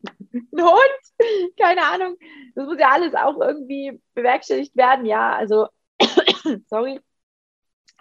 Hund, 0.53 1.55
keine 1.59 1.83
Ahnung. 1.83 2.17
Das 2.55 2.65
muss 2.65 2.79
ja 2.79 2.89
alles 2.91 3.13
auch 3.15 3.39
irgendwie 3.39 4.01
bewerkstelligt 4.13 4.75
werden, 4.75 5.05
ja. 5.05 5.33
Also, 5.35 5.67
sorry, 6.67 6.99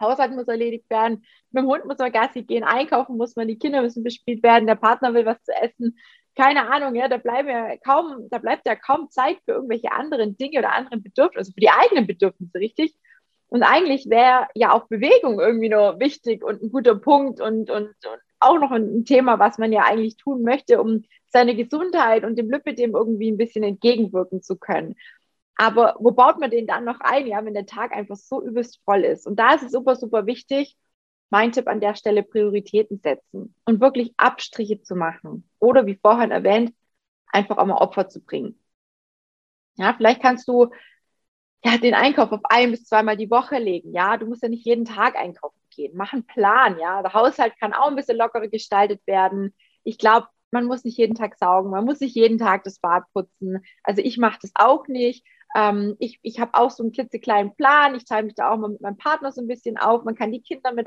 Haushalt 0.00 0.32
muss 0.32 0.48
erledigt 0.48 0.88
werden, 0.90 1.24
mit 1.50 1.62
dem 1.62 1.68
Hund 1.68 1.84
muss 1.84 1.98
man 1.98 2.12
Gassi 2.12 2.42
gehen, 2.42 2.64
einkaufen 2.64 3.16
muss 3.16 3.36
man, 3.36 3.48
die 3.48 3.58
Kinder 3.58 3.82
müssen 3.82 4.02
bespielt 4.04 4.42
werden, 4.42 4.66
der 4.66 4.74
Partner 4.76 5.14
will 5.14 5.26
was 5.26 5.42
zu 5.44 5.52
essen. 5.52 5.98
Keine 6.36 6.68
Ahnung, 6.68 6.96
ja, 6.96 7.06
da 7.08 7.16
bleiben 7.16 7.48
ja 7.48 7.76
kaum, 7.78 8.28
da 8.28 8.38
bleibt 8.38 8.66
ja 8.66 8.74
kaum 8.74 9.08
Zeit 9.10 9.38
für 9.44 9.52
irgendwelche 9.52 9.92
anderen 9.92 10.36
Dinge 10.36 10.58
oder 10.58 10.72
anderen 10.72 11.02
Bedürfnisse, 11.02 11.38
also 11.38 11.52
für 11.52 11.60
die 11.60 11.70
eigenen 11.70 12.06
Bedürfnisse, 12.08 12.58
richtig? 12.58 12.94
Und 13.54 13.62
eigentlich 13.62 14.10
wäre 14.10 14.48
ja 14.56 14.72
auch 14.72 14.88
Bewegung 14.88 15.38
irgendwie 15.38 15.68
nur 15.68 16.00
wichtig 16.00 16.42
und 16.42 16.60
ein 16.60 16.72
guter 16.72 16.96
Punkt 16.96 17.40
und, 17.40 17.70
und, 17.70 17.86
und 17.88 18.20
auch 18.40 18.58
noch 18.58 18.72
ein 18.72 19.04
Thema, 19.04 19.38
was 19.38 19.58
man 19.58 19.70
ja 19.70 19.84
eigentlich 19.84 20.16
tun 20.16 20.42
möchte, 20.42 20.82
um 20.82 21.04
seine 21.28 21.54
Gesundheit 21.54 22.24
und 22.24 22.36
dem 22.36 22.50
Lipidem 22.50 22.96
irgendwie 22.96 23.30
ein 23.30 23.36
bisschen 23.36 23.62
entgegenwirken 23.62 24.42
zu 24.42 24.56
können. 24.56 24.96
Aber 25.54 25.94
wo 26.00 26.10
baut 26.10 26.40
man 26.40 26.50
den 26.50 26.66
dann 26.66 26.84
noch 26.84 26.98
ein, 26.98 27.28
ja, 27.28 27.44
wenn 27.44 27.54
der 27.54 27.64
Tag 27.64 27.92
einfach 27.92 28.16
so 28.16 28.42
übelst 28.42 28.80
voll 28.84 29.04
ist? 29.04 29.24
Und 29.24 29.36
da 29.36 29.54
ist 29.54 29.62
es 29.62 29.70
super, 29.70 29.94
super 29.94 30.26
wichtig, 30.26 30.76
mein 31.30 31.52
Tipp 31.52 31.68
an 31.68 31.80
der 31.80 31.94
Stelle, 31.94 32.24
Prioritäten 32.24 32.98
setzen 32.98 33.54
und 33.66 33.80
wirklich 33.80 34.14
Abstriche 34.16 34.82
zu 34.82 34.96
machen. 34.96 35.48
Oder 35.60 35.86
wie 35.86 35.94
vorhin 36.02 36.32
erwähnt, 36.32 36.74
einfach 37.28 37.58
auch 37.58 37.66
mal 37.66 37.76
Opfer 37.76 38.08
zu 38.08 38.20
bringen. 38.20 38.58
Ja, 39.76 39.94
vielleicht 39.96 40.22
kannst 40.22 40.48
du 40.48 40.70
ja, 41.64 41.78
den 41.78 41.94
Einkauf 41.94 42.30
auf 42.32 42.40
ein 42.44 42.70
bis 42.70 42.84
zweimal 42.84 43.16
die 43.16 43.30
Woche 43.30 43.58
legen. 43.58 43.92
Ja, 43.94 44.16
du 44.18 44.26
musst 44.26 44.42
ja 44.42 44.48
nicht 44.48 44.66
jeden 44.66 44.84
Tag 44.84 45.16
einkaufen 45.16 45.58
gehen. 45.70 45.92
Mach 45.96 46.12
einen 46.12 46.26
Plan. 46.26 46.78
Ja, 46.78 47.02
der 47.02 47.14
Haushalt 47.14 47.54
kann 47.58 47.72
auch 47.72 47.88
ein 47.88 47.96
bisschen 47.96 48.18
lockerer 48.18 48.48
gestaltet 48.48 49.00
werden. 49.06 49.54
Ich 49.82 49.98
glaube, 49.98 50.28
man 50.50 50.66
muss 50.66 50.84
nicht 50.84 50.98
jeden 50.98 51.14
Tag 51.14 51.36
saugen, 51.38 51.70
man 51.70 51.84
muss 51.84 52.00
nicht 52.00 52.14
jeden 52.14 52.38
Tag 52.38 52.64
das 52.64 52.78
Bad 52.78 53.04
putzen. 53.12 53.64
Also 53.82 54.02
ich 54.02 54.18
mache 54.18 54.38
das 54.42 54.52
auch 54.54 54.86
nicht. 54.88 55.26
Ähm, 55.56 55.96
ich 55.98 56.18
ich 56.22 56.38
habe 56.38 56.54
auch 56.54 56.70
so 56.70 56.82
einen 56.82 56.92
klitzekleinen 56.92 57.54
Plan. 57.56 57.94
Ich 57.94 58.04
teile 58.04 58.24
mich 58.24 58.34
da 58.34 58.50
auch 58.50 58.58
mal 58.58 58.68
mit 58.70 58.80
meinem 58.82 58.98
Partner 58.98 59.32
so 59.32 59.40
ein 59.40 59.48
bisschen 59.48 59.78
auf. 59.78 60.04
Man 60.04 60.14
kann 60.16 60.32
die 60.32 60.42
Kinder 60.42 60.72
mit 60.72 60.86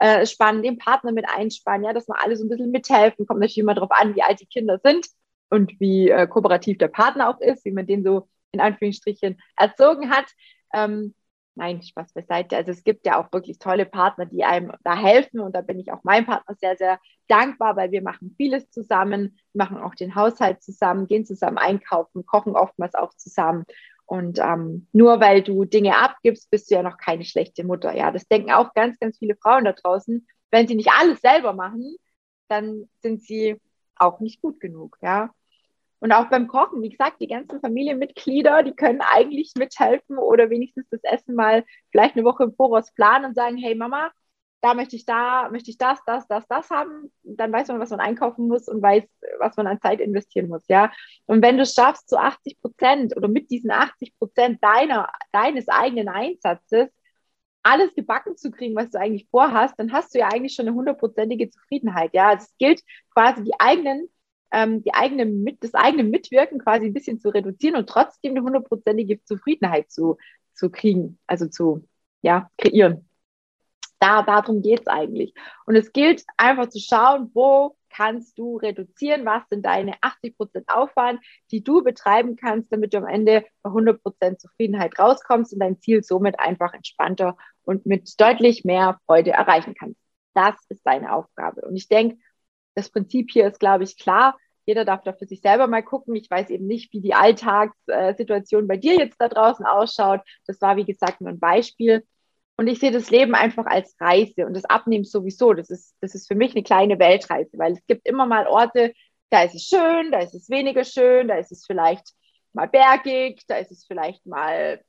einspannen, 0.00 0.62
den 0.62 0.78
Partner 0.78 1.12
mit 1.12 1.26
einspannen, 1.28 1.84
ja, 1.84 1.92
dass 1.92 2.08
wir 2.08 2.20
alle 2.22 2.36
so 2.36 2.44
ein 2.44 2.48
bisschen 2.48 2.70
mithelfen. 2.70 3.26
Kommt 3.26 3.40
natürlich 3.40 3.58
immer 3.58 3.74
darauf 3.74 3.90
an, 3.92 4.14
wie 4.16 4.22
alt 4.22 4.40
die 4.40 4.46
Kinder 4.46 4.80
sind 4.82 5.06
und 5.50 5.78
wie 5.80 6.08
äh, 6.10 6.26
kooperativ 6.26 6.78
der 6.78 6.88
Partner 6.88 7.28
auch 7.28 7.40
ist, 7.40 7.64
wie 7.64 7.72
man 7.72 7.86
den 7.86 8.02
so 8.04 8.28
in 8.52 8.60
Anführungsstrichen 8.60 9.40
erzogen 9.56 10.10
hat. 10.10 10.26
Ähm, 10.72 11.14
Nein, 11.58 11.82
Spaß 11.82 12.12
beiseite. 12.12 12.56
Also 12.56 12.70
es 12.70 12.84
gibt 12.84 13.04
ja 13.04 13.20
auch 13.20 13.32
wirklich 13.32 13.58
tolle 13.58 13.84
Partner, 13.84 14.26
die 14.26 14.44
einem 14.44 14.70
da 14.84 14.96
helfen 14.96 15.40
und 15.40 15.56
da 15.56 15.60
bin 15.60 15.80
ich 15.80 15.90
auch 15.90 16.04
meinem 16.04 16.24
Partner 16.24 16.54
sehr, 16.54 16.76
sehr 16.76 17.00
dankbar, 17.26 17.74
weil 17.74 17.90
wir 17.90 18.00
machen 18.00 18.32
vieles 18.36 18.70
zusammen, 18.70 19.36
machen 19.54 19.76
auch 19.76 19.96
den 19.96 20.14
Haushalt 20.14 20.62
zusammen, 20.62 21.08
gehen 21.08 21.26
zusammen 21.26 21.58
einkaufen, 21.58 22.24
kochen 22.24 22.54
oftmals 22.54 22.94
auch 22.94 23.12
zusammen. 23.14 23.64
Und 24.06 24.38
ähm, 24.38 24.86
nur 24.92 25.18
weil 25.20 25.42
du 25.42 25.64
Dinge 25.64 25.98
abgibst, 25.98 26.48
bist 26.48 26.70
du 26.70 26.76
ja 26.76 26.84
noch 26.84 26.96
keine 26.96 27.24
schlechte 27.24 27.64
Mutter. 27.64 27.92
Ja, 27.96 28.12
das 28.12 28.28
denken 28.28 28.52
auch 28.52 28.72
ganz, 28.74 28.96
ganz 29.00 29.18
viele 29.18 29.34
Frauen 29.34 29.64
da 29.64 29.72
draußen. 29.72 30.28
Wenn 30.52 30.68
sie 30.68 30.76
nicht 30.76 30.92
alles 30.92 31.20
selber 31.20 31.54
machen, 31.54 31.96
dann 32.46 32.88
sind 33.00 33.20
sie 33.20 33.60
auch 33.96 34.20
nicht 34.20 34.40
gut 34.40 34.60
genug. 34.60 34.96
Ja, 35.02 35.30
und 36.00 36.12
auch 36.12 36.26
beim 36.26 36.48
Kochen, 36.48 36.82
wie 36.82 36.90
gesagt, 36.90 37.20
die 37.20 37.26
ganzen 37.26 37.60
Familienmitglieder, 37.60 38.62
die 38.62 38.74
können 38.74 39.00
eigentlich 39.00 39.52
mithelfen 39.58 40.18
oder 40.18 40.50
wenigstens 40.50 40.86
das 40.90 41.00
Essen 41.02 41.34
mal 41.34 41.64
vielleicht 41.90 42.16
eine 42.16 42.24
Woche 42.24 42.44
im 42.44 42.54
Voraus 42.54 42.92
planen 42.92 43.26
und 43.26 43.34
sagen, 43.34 43.56
hey 43.56 43.74
Mama, 43.74 44.10
da 44.60 44.74
möchte 44.74 44.96
ich 44.96 45.04
da, 45.04 45.48
möchte 45.50 45.70
ich 45.70 45.78
das, 45.78 46.00
das, 46.06 46.26
das, 46.26 46.46
das 46.48 46.70
haben. 46.70 47.12
Dann 47.22 47.52
weiß 47.52 47.68
man, 47.68 47.80
was 47.80 47.90
man 47.90 48.00
einkaufen 48.00 48.48
muss 48.48 48.68
und 48.68 48.82
weiß, 48.82 49.04
was 49.38 49.56
man 49.56 49.66
an 49.66 49.80
Zeit 49.80 50.00
investieren 50.00 50.48
muss, 50.48 50.64
ja. 50.68 50.92
Und 51.26 51.42
wenn 51.42 51.56
du 51.56 51.62
es 51.62 51.74
schaffst, 51.74 52.08
zu 52.08 52.18
80 52.18 52.60
Prozent 52.60 53.16
oder 53.16 53.28
mit 53.28 53.50
diesen 53.50 53.70
80 53.70 54.16
Prozent 54.18 54.62
deiner, 54.62 55.10
deines 55.32 55.68
eigenen 55.68 56.08
Einsatzes 56.08 56.88
alles 57.62 57.94
gebacken 57.94 58.36
zu 58.36 58.50
kriegen, 58.50 58.74
was 58.76 58.90
du 58.90 58.98
eigentlich 58.98 59.28
vorhast, 59.30 59.74
dann 59.78 59.92
hast 59.92 60.14
du 60.14 60.20
ja 60.20 60.28
eigentlich 60.28 60.54
schon 60.54 60.66
eine 60.66 60.76
hundertprozentige 60.76 61.50
Zufriedenheit, 61.50 62.14
ja. 62.14 62.28
Also 62.30 62.44
es 62.44 62.56
gilt 62.58 62.82
quasi 63.12 63.44
die 63.44 63.58
eigenen 63.58 64.08
ähm, 64.52 64.82
die 64.82 64.94
eigene 64.94 65.26
mit, 65.26 65.62
das 65.62 65.74
eigene 65.74 66.04
Mitwirken 66.04 66.58
quasi 66.58 66.86
ein 66.86 66.94
bisschen 66.94 67.20
zu 67.20 67.28
reduzieren 67.28 67.76
und 67.76 67.88
trotzdem 67.88 68.32
eine 68.32 68.42
hundertprozentige 68.42 69.22
Zufriedenheit 69.24 69.90
zu, 69.90 70.16
zu 70.54 70.70
kriegen, 70.70 71.18
also 71.26 71.46
zu 71.46 71.86
ja, 72.22 72.50
kreieren. 72.58 73.08
Da, 74.00 74.22
darum 74.22 74.62
geht 74.62 74.80
es 74.80 74.86
eigentlich. 74.86 75.34
Und 75.66 75.74
es 75.74 75.92
gilt 75.92 76.24
einfach 76.36 76.68
zu 76.68 76.78
schauen, 76.78 77.30
wo 77.34 77.76
kannst 77.90 78.38
du 78.38 78.56
reduzieren, 78.58 79.24
was 79.24 79.42
sind 79.48 79.64
deine 79.64 79.94
80% 79.96 80.64
Aufwand, 80.68 81.20
die 81.50 81.64
du 81.64 81.82
betreiben 81.82 82.36
kannst, 82.36 82.72
damit 82.72 82.94
du 82.94 82.98
am 82.98 83.06
Ende 83.06 83.44
bei 83.62 83.70
100% 83.70 84.38
Zufriedenheit 84.38 84.98
rauskommst 84.98 85.52
und 85.52 85.60
dein 85.60 85.80
Ziel 85.80 86.04
somit 86.04 86.38
einfach 86.38 86.74
entspannter 86.74 87.36
und 87.64 87.86
mit 87.86 88.20
deutlich 88.20 88.64
mehr 88.64 89.00
Freude 89.06 89.32
erreichen 89.32 89.74
kannst. 89.74 90.00
Das 90.34 90.54
ist 90.68 90.82
deine 90.86 91.12
Aufgabe. 91.12 91.62
Und 91.62 91.76
ich 91.76 91.88
denke, 91.88 92.18
das 92.78 92.90
Prinzip 92.90 93.30
hier 93.30 93.48
ist, 93.48 93.60
glaube 93.60 93.84
ich, 93.84 93.98
klar. 93.98 94.38
Jeder 94.64 94.84
darf 94.84 95.02
da 95.02 95.12
für 95.12 95.26
sich 95.26 95.40
selber 95.40 95.66
mal 95.66 95.82
gucken. 95.82 96.14
Ich 96.14 96.30
weiß 96.30 96.50
eben 96.50 96.66
nicht, 96.66 96.92
wie 96.92 97.00
die 97.00 97.14
Alltagssituation 97.14 98.68
bei 98.68 98.76
dir 98.76 98.94
jetzt 98.94 99.20
da 99.20 99.28
draußen 99.28 99.66
ausschaut. 99.66 100.20
Das 100.46 100.60
war, 100.60 100.76
wie 100.76 100.84
gesagt, 100.84 101.20
nur 101.20 101.30
ein 101.30 101.40
Beispiel. 101.40 102.06
Und 102.56 102.66
ich 102.66 102.78
sehe 102.78 102.90
das 102.90 103.10
Leben 103.10 103.34
einfach 103.34 103.66
als 103.66 103.96
Reise 104.00 104.46
und 104.46 104.54
das 104.54 104.64
Abnehmen 104.64 105.04
sowieso. 105.04 105.54
Das 105.54 105.70
ist, 105.70 105.94
das 106.00 106.14
ist 106.14 106.28
für 106.28 106.34
mich 106.34 106.52
eine 106.52 106.62
kleine 106.62 106.98
Weltreise, 106.98 107.58
weil 107.58 107.72
es 107.72 107.86
gibt 107.86 108.06
immer 108.06 108.26
mal 108.26 108.46
Orte, 108.46 108.92
da 109.30 109.42
ist 109.42 109.54
es 109.54 109.64
schön, 109.64 110.10
da 110.10 110.20
ist 110.20 110.34
es 110.34 110.50
weniger 110.50 110.84
schön, 110.84 111.28
da 111.28 111.36
ist 111.36 111.52
es 111.52 111.66
vielleicht 111.66 112.14
mal 112.52 112.66
bergig, 112.66 113.42
da 113.46 113.56
ist 113.56 113.70
es 113.70 113.86
vielleicht 113.86 114.26
mal, 114.26 114.82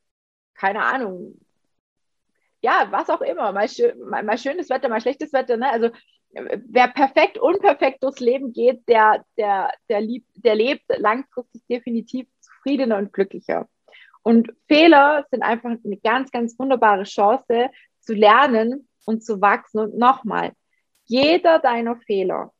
keine 0.56 0.84
Ahnung, 0.84 1.40
ja, 2.62 2.88
was 2.92 3.10
auch 3.10 3.22
immer, 3.22 3.52
mal, 3.52 3.70
schön, 3.70 3.98
mal, 4.00 4.24
mal 4.24 4.38
schönes 4.38 4.70
Wetter, 4.70 4.90
mal 4.90 5.02
schlechtes 5.02 5.32
Wetter. 5.34 5.58
Ne? 5.58 5.70
Also 5.70 5.90
wer 6.32 6.88
perfekt, 6.90 7.38
unperfekt 7.38 8.04
durchs 8.04 8.20
Leben 8.20 8.54
geht, 8.54 8.88
der, 8.88 9.26
der, 9.38 9.72
der, 9.90 10.02
lieb, 10.02 10.26
der 10.36 10.56
lebt 10.56 10.84
langfristig 10.98 11.64
definitiv 11.70 12.28
zufriedener 12.40 12.98
und 12.98 13.14
glücklicher. 13.14 13.68
Und 14.22 14.54
Fehler 14.68 15.26
sind 15.32 15.44
einfach 15.44 15.72
eine 15.84 15.98
ganz, 15.98 16.32
ganz 16.32 16.58
wunderbare 16.60 17.04
Chance 17.04 17.70
zu 18.00 18.14
lernen 18.14 18.88
und 19.06 19.24
zu 19.24 19.42
wachsen. 19.42 19.80
Und 19.80 19.98
nochmal, 19.98 20.54
jeder 21.06 21.60
deiner 21.60 21.98
Fehler, 21.98 22.54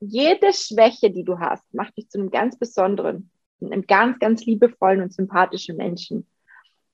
jede 0.00 0.52
Schwäche, 0.52 1.10
die 1.10 1.24
du 1.24 1.38
hast, 1.38 1.62
macht 1.72 1.96
dich 1.96 2.08
zu 2.08 2.18
einem 2.18 2.30
ganz 2.30 2.58
besonderen, 2.58 3.30
einem 3.60 3.86
ganz, 3.86 4.18
ganz 4.18 4.44
liebevollen 4.44 5.02
und 5.02 5.12
sympathischen 5.12 5.76
Menschen. 5.76 6.26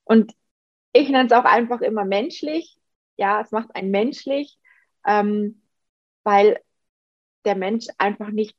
Und 0.03 0.33
ich 0.93 1.09
nenne 1.09 1.25
es 1.25 1.31
auch 1.31 1.45
einfach 1.45 1.81
immer 1.81 2.05
menschlich. 2.05 2.77
Ja, 3.17 3.41
es 3.41 3.51
macht 3.51 3.75
einen 3.75 3.91
menschlich. 3.91 4.57
Ähm, 5.07 5.58
weil 6.29 6.59
der 7.43 7.55
Mensch 7.55 7.87
einfach 7.97 8.29
nicht 8.29 8.55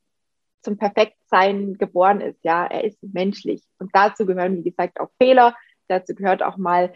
zum 0.61 0.77
Perfektsein 0.77 1.75
geboren 1.75 2.21
ist. 2.21 2.43
Ja, 2.43 2.67
er 2.67 2.83
ist 2.83 2.99
menschlich. 3.01 3.63
Und 3.79 3.95
dazu 3.95 4.27
gehören, 4.27 4.57
wie 4.57 4.69
gesagt, 4.69 4.99
auch 4.99 5.11
Fehler. 5.19 5.57
Dazu 5.87 6.17
gehört 6.17 6.43
auch 6.43 6.57
mal, 6.57 6.93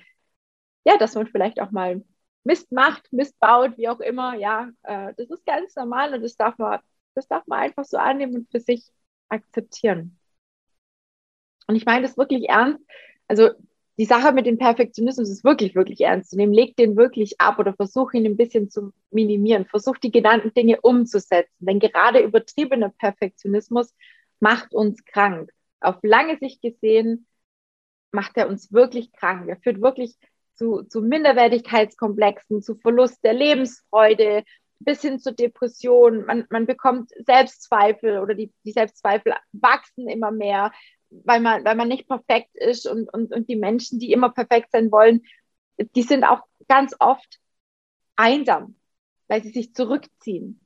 ja, 0.84 0.98
dass 0.98 1.14
man 1.14 1.28
vielleicht 1.28 1.60
auch 1.60 1.70
mal 1.70 2.04
Mist 2.42 2.72
macht, 2.72 3.12
Mist 3.12 3.38
baut, 3.38 3.78
wie 3.78 3.88
auch 3.88 4.00
immer. 4.00 4.34
Ja, 4.34 4.70
äh, 4.82 5.14
das 5.16 5.30
ist 5.30 5.46
ganz 5.46 5.76
normal 5.76 6.12
und 6.12 6.22
das 6.22 6.36
darf 6.36 6.58
man, 6.58 6.80
das 7.14 7.28
darf 7.28 7.46
man 7.46 7.60
einfach 7.60 7.84
so 7.84 7.96
annehmen 7.96 8.34
und 8.34 8.50
für 8.50 8.60
sich 8.60 8.90
akzeptieren. 9.28 10.18
Und 11.68 11.76
ich 11.76 11.86
meine 11.86 12.02
das 12.02 12.18
wirklich 12.18 12.48
ernst. 12.48 12.84
Also 13.28 13.50
die 13.96 14.06
Sache 14.06 14.32
mit 14.32 14.46
dem 14.46 14.58
Perfektionismus 14.58 15.30
ist 15.30 15.44
wirklich, 15.44 15.74
wirklich 15.74 16.00
ernst 16.00 16.30
zu 16.30 16.36
nehmen. 16.36 16.52
Leg 16.52 16.76
den 16.76 16.96
wirklich 16.96 17.40
ab 17.40 17.58
oder 17.58 17.74
versuch 17.74 18.12
ihn 18.12 18.26
ein 18.26 18.36
bisschen 18.36 18.68
zu 18.68 18.92
minimieren. 19.10 19.66
Versuch 19.66 19.98
die 19.98 20.10
genannten 20.10 20.52
Dinge 20.52 20.80
umzusetzen. 20.80 21.54
Denn 21.60 21.78
gerade 21.78 22.20
übertriebener 22.20 22.90
Perfektionismus 22.98 23.94
macht 24.40 24.74
uns 24.74 25.04
krank. 25.04 25.50
Auf 25.80 25.96
lange 26.02 26.38
Sicht 26.38 26.60
gesehen 26.60 27.26
macht 28.10 28.36
er 28.36 28.48
uns 28.48 28.72
wirklich 28.72 29.12
krank. 29.12 29.48
Er 29.48 29.58
führt 29.58 29.80
wirklich 29.80 30.16
zu, 30.54 30.82
zu 30.82 31.00
Minderwertigkeitskomplexen, 31.00 32.62
zu 32.62 32.76
Verlust 32.76 33.22
der 33.22 33.34
Lebensfreude, 33.34 34.42
bis 34.80 35.02
hin 35.02 35.18
zur 35.18 35.32
Depression. 35.32 36.24
Man, 36.26 36.46
man 36.50 36.66
bekommt 36.66 37.10
Selbstzweifel 37.24 38.18
oder 38.18 38.34
die, 38.34 38.52
die 38.64 38.72
Selbstzweifel 38.72 39.34
wachsen 39.52 40.08
immer 40.08 40.30
mehr 40.30 40.72
weil 41.24 41.40
man, 41.40 41.64
weil 41.64 41.76
man 41.76 41.88
nicht 41.88 42.08
perfekt 42.08 42.54
ist 42.56 42.86
und, 42.86 43.12
und, 43.12 43.32
und 43.32 43.48
die 43.48 43.56
Menschen, 43.56 43.98
die 43.98 44.12
immer 44.12 44.30
perfekt 44.30 44.70
sein 44.72 44.90
wollen, 44.90 45.22
die 45.78 46.02
sind 46.02 46.24
auch 46.24 46.40
ganz 46.68 46.94
oft 46.98 47.38
einsam, 48.16 48.76
weil 49.28 49.42
sie 49.42 49.50
sich 49.50 49.74
zurückziehen. 49.74 50.60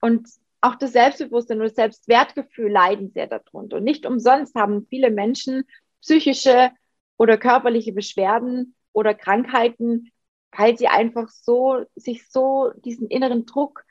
Und 0.00 0.28
auch 0.60 0.76
das 0.76 0.92
Selbstbewusstsein 0.92 1.58
und 1.58 1.64
das 1.64 1.74
Selbstwertgefühl 1.74 2.70
leiden 2.70 3.10
sehr 3.12 3.26
darunter. 3.26 3.78
Und 3.78 3.84
nicht 3.84 4.06
umsonst 4.06 4.54
haben 4.54 4.86
viele 4.88 5.10
Menschen 5.10 5.64
psychische 6.00 6.70
oder 7.16 7.36
körperliche 7.36 7.92
Beschwerden 7.92 8.74
oder 8.92 9.14
Krankheiten, 9.14 10.12
weil 10.56 10.76
sie 10.76 10.88
einfach 10.88 11.28
so, 11.28 11.84
sich 11.96 12.28
so 12.28 12.72
diesen 12.84 13.08
inneren 13.08 13.46
Druck 13.46 13.84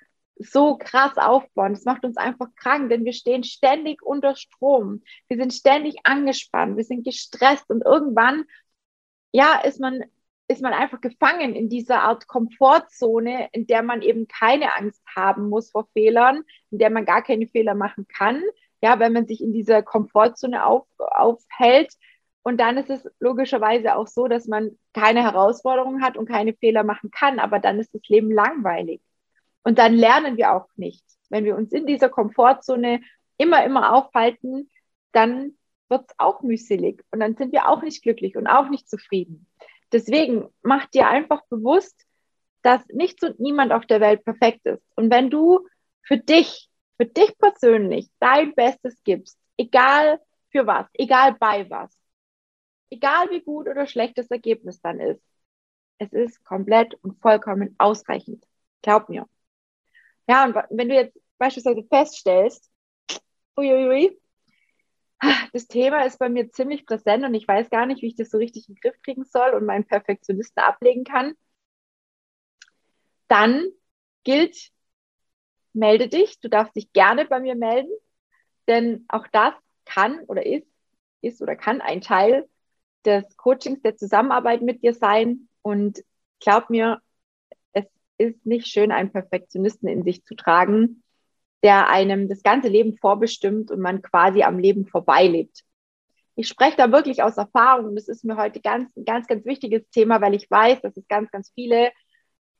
so 0.43 0.77
krass 0.77 1.17
aufbauen. 1.17 1.73
Das 1.73 1.85
macht 1.85 2.03
uns 2.03 2.17
einfach 2.17 2.47
krank, 2.55 2.89
denn 2.89 3.05
wir 3.05 3.13
stehen 3.13 3.43
ständig 3.43 4.01
unter 4.01 4.35
Strom. 4.35 5.03
Wir 5.27 5.37
sind 5.37 5.53
ständig 5.53 5.97
angespannt, 6.03 6.77
wir 6.77 6.83
sind 6.83 7.03
gestresst 7.03 7.69
und 7.69 7.83
irgendwann, 7.85 8.45
ja, 9.31 9.59
ist 9.61 9.79
man, 9.79 10.03
ist 10.47 10.61
man 10.61 10.73
einfach 10.73 11.01
gefangen 11.01 11.55
in 11.55 11.69
dieser 11.69 12.01
Art 12.01 12.27
Komfortzone, 12.27 13.49
in 13.53 13.67
der 13.67 13.83
man 13.83 14.01
eben 14.01 14.27
keine 14.27 14.75
Angst 14.75 15.01
haben 15.15 15.49
muss 15.49 15.71
vor 15.71 15.87
Fehlern, 15.93 16.43
in 16.71 16.79
der 16.79 16.89
man 16.89 17.05
gar 17.05 17.23
keine 17.23 17.47
Fehler 17.47 17.75
machen 17.75 18.07
kann. 18.07 18.41
Ja, 18.81 18.99
wenn 18.99 19.13
man 19.13 19.27
sich 19.27 19.41
in 19.41 19.53
dieser 19.53 19.83
Komfortzone 19.83 20.65
auf, 20.65 20.87
aufhält. 20.97 21.93
Und 22.43 22.59
dann 22.59 22.77
ist 22.77 22.89
es 22.89 23.07
logischerweise 23.19 23.95
auch 23.95 24.07
so, 24.07 24.27
dass 24.27 24.47
man 24.47 24.77
keine 24.93 25.21
Herausforderungen 25.21 26.03
hat 26.03 26.17
und 26.17 26.27
keine 26.27 26.53
Fehler 26.55 26.83
machen 26.83 27.11
kann, 27.11 27.39
aber 27.39 27.59
dann 27.59 27.79
ist 27.79 27.93
das 27.93 28.01
Leben 28.07 28.31
langweilig. 28.31 29.01
Und 29.63 29.77
dann 29.77 29.93
lernen 29.93 30.37
wir 30.37 30.53
auch 30.53 30.67
nicht. 30.75 31.03
Wenn 31.29 31.45
wir 31.45 31.55
uns 31.55 31.71
in 31.71 31.85
dieser 31.85 32.09
Komfortzone 32.09 33.01
immer, 33.37 33.63
immer 33.63 33.93
aufhalten, 33.93 34.69
dann 35.11 35.57
wird 35.89 36.09
es 36.09 36.15
auch 36.17 36.41
mühselig 36.41 37.03
und 37.11 37.19
dann 37.19 37.35
sind 37.35 37.51
wir 37.51 37.67
auch 37.67 37.81
nicht 37.81 38.01
glücklich 38.01 38.37
und 38.37 38.47
auch 38.47 38.69
nicht 38.69 38.89
zufrieden. 38.89 39.47
Deswegen 39.91 40.47
mach 40.61 40.85
dir 40.87 41.07
einfach 41.07 41.43
bewusst, 41.49 42.05
dass 42.61 42.85
nichts 42.87 43.23
und 43.23 43.39
niemand 43.39 43.73
auf 43.73 43.85
der 43.85 43.99
Welt 43.99 44.23
perfekt 44.23 44.65
ist. 44.65 44.83
Und 44.95 45.11
wenn 45.11 45.29
du 45.29 45.67
für 46.03 46.17
dich, 46.17 46.69
für 46.97 47.05
dich 47.05 47.37
persönlich 47.37 48.09
dein 48.19 48.55
Bestes 48.55 49.01
gibst, 49.03 49.37
egal 49.57 50.19
für 50.49 50.65
was, 50.65 50.87
egal 50.93 51.35
bei 51.39 51.69
was, 51.69 51.91
egal 52.89 53.29
wie 53.31 53.41
gut 53.41 53.67
oder 53.67 53.85
schlecht 53.85 54.17
das 54.17 54.31
Ergebnis 54.31 54.81
dann 54.81 54.99
ist, 54.99 55.21
es 55.97 56.13
ist 56.13 56.43
komplett 56.43 56.95
und 57.03 57.19
vollkommen 57.21 57.75
ausreichend. 57.77 58.45
Glaub 58.81 59.09
mir. 59.09 59.27
Ja, 60.31 60.45
und 60.45 60.55
wenn 60.69 60.87
du 60.87 60.95
jetzt 60.95 61.19
beispielsweise 61.37 61.83
feststellst, 61.83 62.71
uiuiui, 63.57 64.17
das 65.51 65.67
Thema 65.67 66.05
ist 66.05 66.19
bei 66.19 66.29
mir 66.29 66.49
ziemlich 66.53 66.85
präsent 66.85 67.25
und 67.25 67.33
ich 67.33 67.45
weiß 67.45 67.69
gar 67.69 67.85
nicht, 67.85 68.01
wie 68.01 68.07
ich 68.07 68.15
das 68.15 68.29
so 68.29 68.37
richtig 68.37 68.69
in 68.69 68.75
den 68.75 68.79
Griff 68.79 68.95
kriegen 69.03 69.25
soll 69.25 69.49
und 69.49 69.65
meinen 69.65 69.83
Perfektionisten 69.83 70.63
ablegen 70.63 71.03
kann, 71.03 71.33
dann 73.27 73.67
gilt, 74.23 74.71
melde 75.73 76.07
dich, 76.07 76.39
du 76.39 76.47
darfst 76.47 76.77
dich 76.77 76.93
gerne 76.93 77.25
bei 77.25 77.41
mir 77.41 77.55
melden, 77.55 77.91
denn 78.69 79.03
auch 79.09 79.27
das 79.33 79.53
kann 79.83 80.21
oder 80.27 80.45
ist, 80.45 80.65
ist 81.19 81.41
oder 81.41 81.57
kann 81.57 81.81
ein 81.81 81.99
Teil 81.99 82.47
des 83.03 83.35
Coachings, 83.35 83.81
der 83.81 83.97
Zusammenarbeit 83.97 84.61
mit 84.61 84.81
dir 84.81 84.93
sein. 84.93 85.49
Und 85.61 86.05
glaub 86.39 86.69
mir, 86.69 87.01
ist 88.21 88.45
nicht 88.45 88.67
schön, 88.67 88.91
einen 88.91 89.11
Perfektionisten 89.11 89.89
in 89.89 90.03
sich 90.03 90.23
zu 90.23 90.35
tragen, 90.35 91.03
der 91.63 91.89
einem 91.89 92.27
das 92.27 92.43
ganze 92.43 92.69
Leben 92.69 92.97
vorbestimmt 92.97 93.71
und 93.71 93.79
man 93.79 94.01
quasi 94.01 94.43
am 94.43 94.59
Leben 94.59 94.85
vorbeilebt. 94.85 95.63
Ich 96.35 96.47
spreche 96.47 96.77
da 96.77 96.91
wirklich 96.91 97.21
aus 97.23 97.37
Erfahrung 97.37 97.87
und 97.87 97.95
das 97.95 98.07
ist 98.07 98.23
mir 98.23 98.37
heute 98.37 98.61
ganz, 98.61 98.91
ganz, 99.05 99.27
ganz 99.27 99.45
wichtiges 99.45 99.87
Thema, 99.89 100.21
weil 100.21 100.33
ich 100.33 100.49
weiß, 100.49 100.81
dass 100.81 100.95
es 100.97 101.07
ganz, 101.07 101.29
ganz 101.29 101.51
viele 101.53 101.91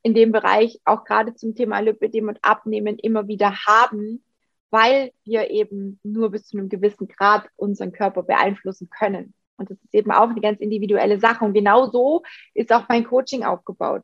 in 0.02 0.14
dem 0.14 0.32
Bereich 0.32 0.80
auch 0.84 1.04
gerade 1.04 1.34
zum 1.34 1.54
Thema 1.54 1.78
Lipidem 1.80 2.28
und 2.28 2.38
Abnehmen 2.42 2.98
immer 2.98 3.28
wieder 3.28 3.54
haben, 3.66 4.24
weil 4.70 5.12
wir 5.24 5.50
eben 5.50 6.00
nur 6.02 6.30
bis 6.30 6.46
zu 6.46 6.58
einem 6.58 6.68
gewissen 6.68 7.08
Grad 7.08 7.48
unseren 7.56 7.92
Körper 7.92 8.22
beeinflussen 8.22 8.88
können. 8.90 9.34
Und 9.56 9.70
das 9.70 9.78
ist 9.82 9.94
eben 9.94 10.10
auch 10.10 10.30
eine 10.30 10.40
ganz 10.40 10.60
individuelle 10.60 11.20
Sache. 11.20 11.44
Und 11.44 11.54
genau 11.54 11.86
so 11.90 12.22
ist 12.54 12.72
auch 12.72 12.88
mein 12.88 13.04
Coaching 13.04 13.44
aufgebaut. 13.44 14.02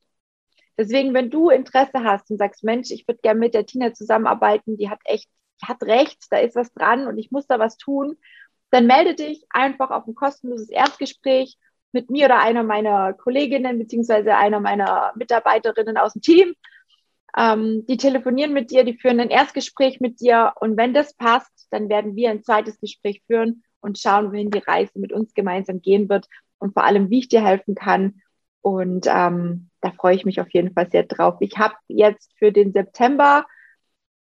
Deswegen, 0.79 1.13
wenn 1.13 1.29
du 1.29 1.51
Interesse 1.51 2.05
hast 2.05 2.31
und 2.31 2.39
sagst, 2.39 2.63
Mensch, 2.63 2.91
ich 2.93 3.07
würde 3.09 3.21
gerne 3.21 3.41
mit 3.41 3.53
der 3.53 3.67
Tina 3.67 3.93
zusammenarbeiten, 3.93 4.77
die 4.77 4.89
hat 4.89 5.01
echt, 5.05 5.29
hat 5.63 5.83
recht, 5.83 6.19
da 6.31 6.39
ist 6.39 6.55
was 6.55 6.73
dran 6.73 7.09
und 7.09 7.19
ich 7.19 7.33
muss 7.33 7.49
da 7.49 7.59
was 7.59 7.77
tun, 7.77 8.17
dann 8.71 8.87
melde 8.87 9.15
dich 9.15 9.45
einfach 9.51 9.91
auf 9.91 10.07
ein 10.07 10.15
kostenloses 10.15 10.69
Erstgespräch 10.69 11.59
mit 11.91 12.11
mir 12.11 12.27
oder 12.27 12.39
einer 12.41 12.63
meiner 12.63 13.13
Kolleginnen 13.13 13.79
beziehungsweise 13.79 14.37
einer 14.37 14.61
meiner 14.61 15.13
Mitarbeiterinnen 15.17 15.97
aus 15.97 16.13
dem 16.13 16.23
Team. 16.23 16.55
Ähm, 17.37 17.85
die 17.89 17.97
telefonieren 17.97 18.53
mit 18.53 18.71
dir, 18.71 18.85
die 18.85 18.97
führen 18.97 19.21
ein 19.21 19.31
Erstgespräch 19.31 20.01
mit 20.01 20.21
dir 20.21 20.53
und 20.61 20.77
wenn 20.77 20.95
das 20.95 21.15
passt, 21.15 21.67
dann 21.71 21.89
werden 21.89 22.15
wir 22.15 22.31
ein 22.31 22.43
zweites 22.43 22.81
Gespräch 22.81 23.23
führen 23.27 23.65
und 23.81 23.99
schauen, 23.99 24.33
wohin 24.33 24.51
die 24.51 24.59
Reise 24.59 24.99
mit 24.99 25.13
uns 25.13 25.35
gemeinsam 25.35 25.81
gehen 25.81 26.09
wird 26.09 26.27
und 26.59 26.73
vor 26.73 26.85
allem, 26.85 27.11
wie 27.11 27.19
ich 27.21 27.29
dir 27.29 27.45
helfen 27.45 27.75
kann 27.75 28.23
und 28.63 29.07
ähm, 29.09 29.68
da 29.81 29.91
freue 29.93 30.15
ich 30.17 30.25
mich 30.25 30.41
auf 30.41 30.51
jeden 30.51 30.73
Fall 30.73 30.91
sehr 30.91 31.05
drauf. 31.05 31.37
Ich 31.41 31.59
habe 31.59 31.75
jetzt 31.89 32.33
für 32.39 32.53
den 32.53 32.73
September 32.73 33.47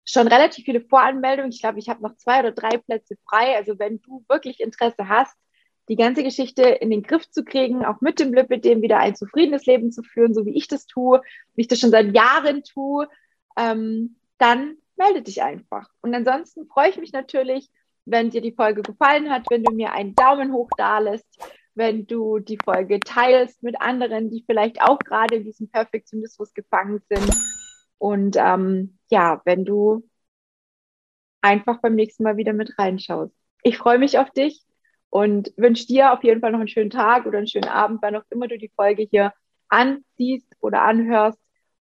schon 0.04 0.28
relativ 0.28 0.64
viele 0.64 0.80
Voranmeldungen. 0.80 1.52
Ich 1.52 1.60
glaube, 1.60 1.78
ich 1.78 1.88
habe 1.88 2.02
noch 2.02 2.16
zwei 2.16 2.40
oder 2.40 2.52
drei 2.52 2.78
Plätze 2.78 3.16
frei. 3.28 3.56
Also 3.56 3.78
wenn 3.78 4.00
du 4.02 4.24
wirklich 4.28 4.60
Interesse 4.60 5.08
hast, 5.08 5.36
die 5.88 5.96
ganze 5.96 6.22
Geschichte 6.22 6.62
in 6.62 6.90
den 6.90 7.02
Griff 7.02 7.28
zu 7.30 7.44
kriegen, 7.44 7.84
auch 7.84 8.00
mit 8.00 8.20
dem 8.20 8.32
Lipidem 8.32 8.82
wieder 8.82 8.98
ein 8.98 9.16
zufriedenes 9.16 9.66
Leben 9.66 9.90
zu 9.90 10.02
führen, 10.02 10.34
so 10.34 10.46
wie 10.46 10.56
ich 10.56 10.68
das 10.68 10.86
tue, 10.86 11.20
wie 11.54 11.62
ich 11.62 11.68
das 11.68 11.80
schon 11.80 11.90
seit 11.90 12.14
Jahren 12.14 12.62
tue, 12.62 13.08
ähm, 13.56 14.16
dann 14.38 14.76
melde 14.96 15.22
dich 15.22 15.42
einfach. 15.42 15.88
Und 16.00 16.14
ansonsten 16.14 16.66
freue 16.66 16.90
ich 16.90 16.98
mich 16.98 17.12
natürlich, 17.12 17.68
wenn 18.04 18.30
dir 18.30 18.40
die 18.40 18.54
Folge 18.54 18.82
gefallen 18.82 19.30
hat, 19.30 19.46
wenn 19.50 19.64
du 19.64 19.72
mir 19.72 19.92
einen 19.92 20.14
Daumen 20.14 20.52
hoch 20.52 20.68
da 20.76 20.98
lässt, 20.98 21.26
wenn 21.74 22.06
du 22.06 22.38
die 22.38 22.58
Folge 22.62 23.00
teilst 23.00 23.62
mit 23.62 23.80
anderen, 23.80 24.30
die 24.30 24.44
vielleicht 24.46 24.80
auch 24.82 24.98
gerade 24.98 25.36
in 25.36 25.44
diesem 25.44 25.68
Perfektionismus 25.70 26.52
gefangen 26.54 27.00
sind. 27.08 27.30
Und 27.98 28.36
ähm, 28.38 28.98
ja, 29.10 29.40
wenn 29.44 29.64
du 29.64 30.08
einfach 31.40 31.80
beim 31.80 31.94
nächsten 31.94 32.22
Mal 32.22 32.36
wieder 32.36 32.52
mit 32.52 32.78
reinschaust. 32.78 33.34
Ich 33.62 33.78
freue 33.78 33.98
mich 33.98 34.18
auf 34.18 34.30
dich 34.30 34.64
und 35.10 35.52
wünsche 35.56 35.86
dir 35.86 36.12
auf 36.12 36.24
jeden 36.24 36.40
Fall 36.40 36.52
noch 36.52 36.60
einen 36.60 36.68
schönen 36.68 36.90
Tag 36.90 37.26
oder 37.26 37.38
einen 37.38 37.46
schönen 37.46 37.68
Abend, 37.68 38.00
wann 38.02 38.16
auch 38.16 38.24
immer 38.30 38.48
du 38.48 38.56
die 38.56 38.72
Folge 38.74 39.02
hier 39.02 39.32
ansiehst 39.68 40.48
oder 40.60 40.82
anhörst 40.82 41.38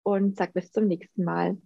und 0.04 0.38
sag 0.38 0.54
bis 0.54 0.72
zum 0.72 0.88
nächsten 0.88 1.24
Mal. 1.24 1.58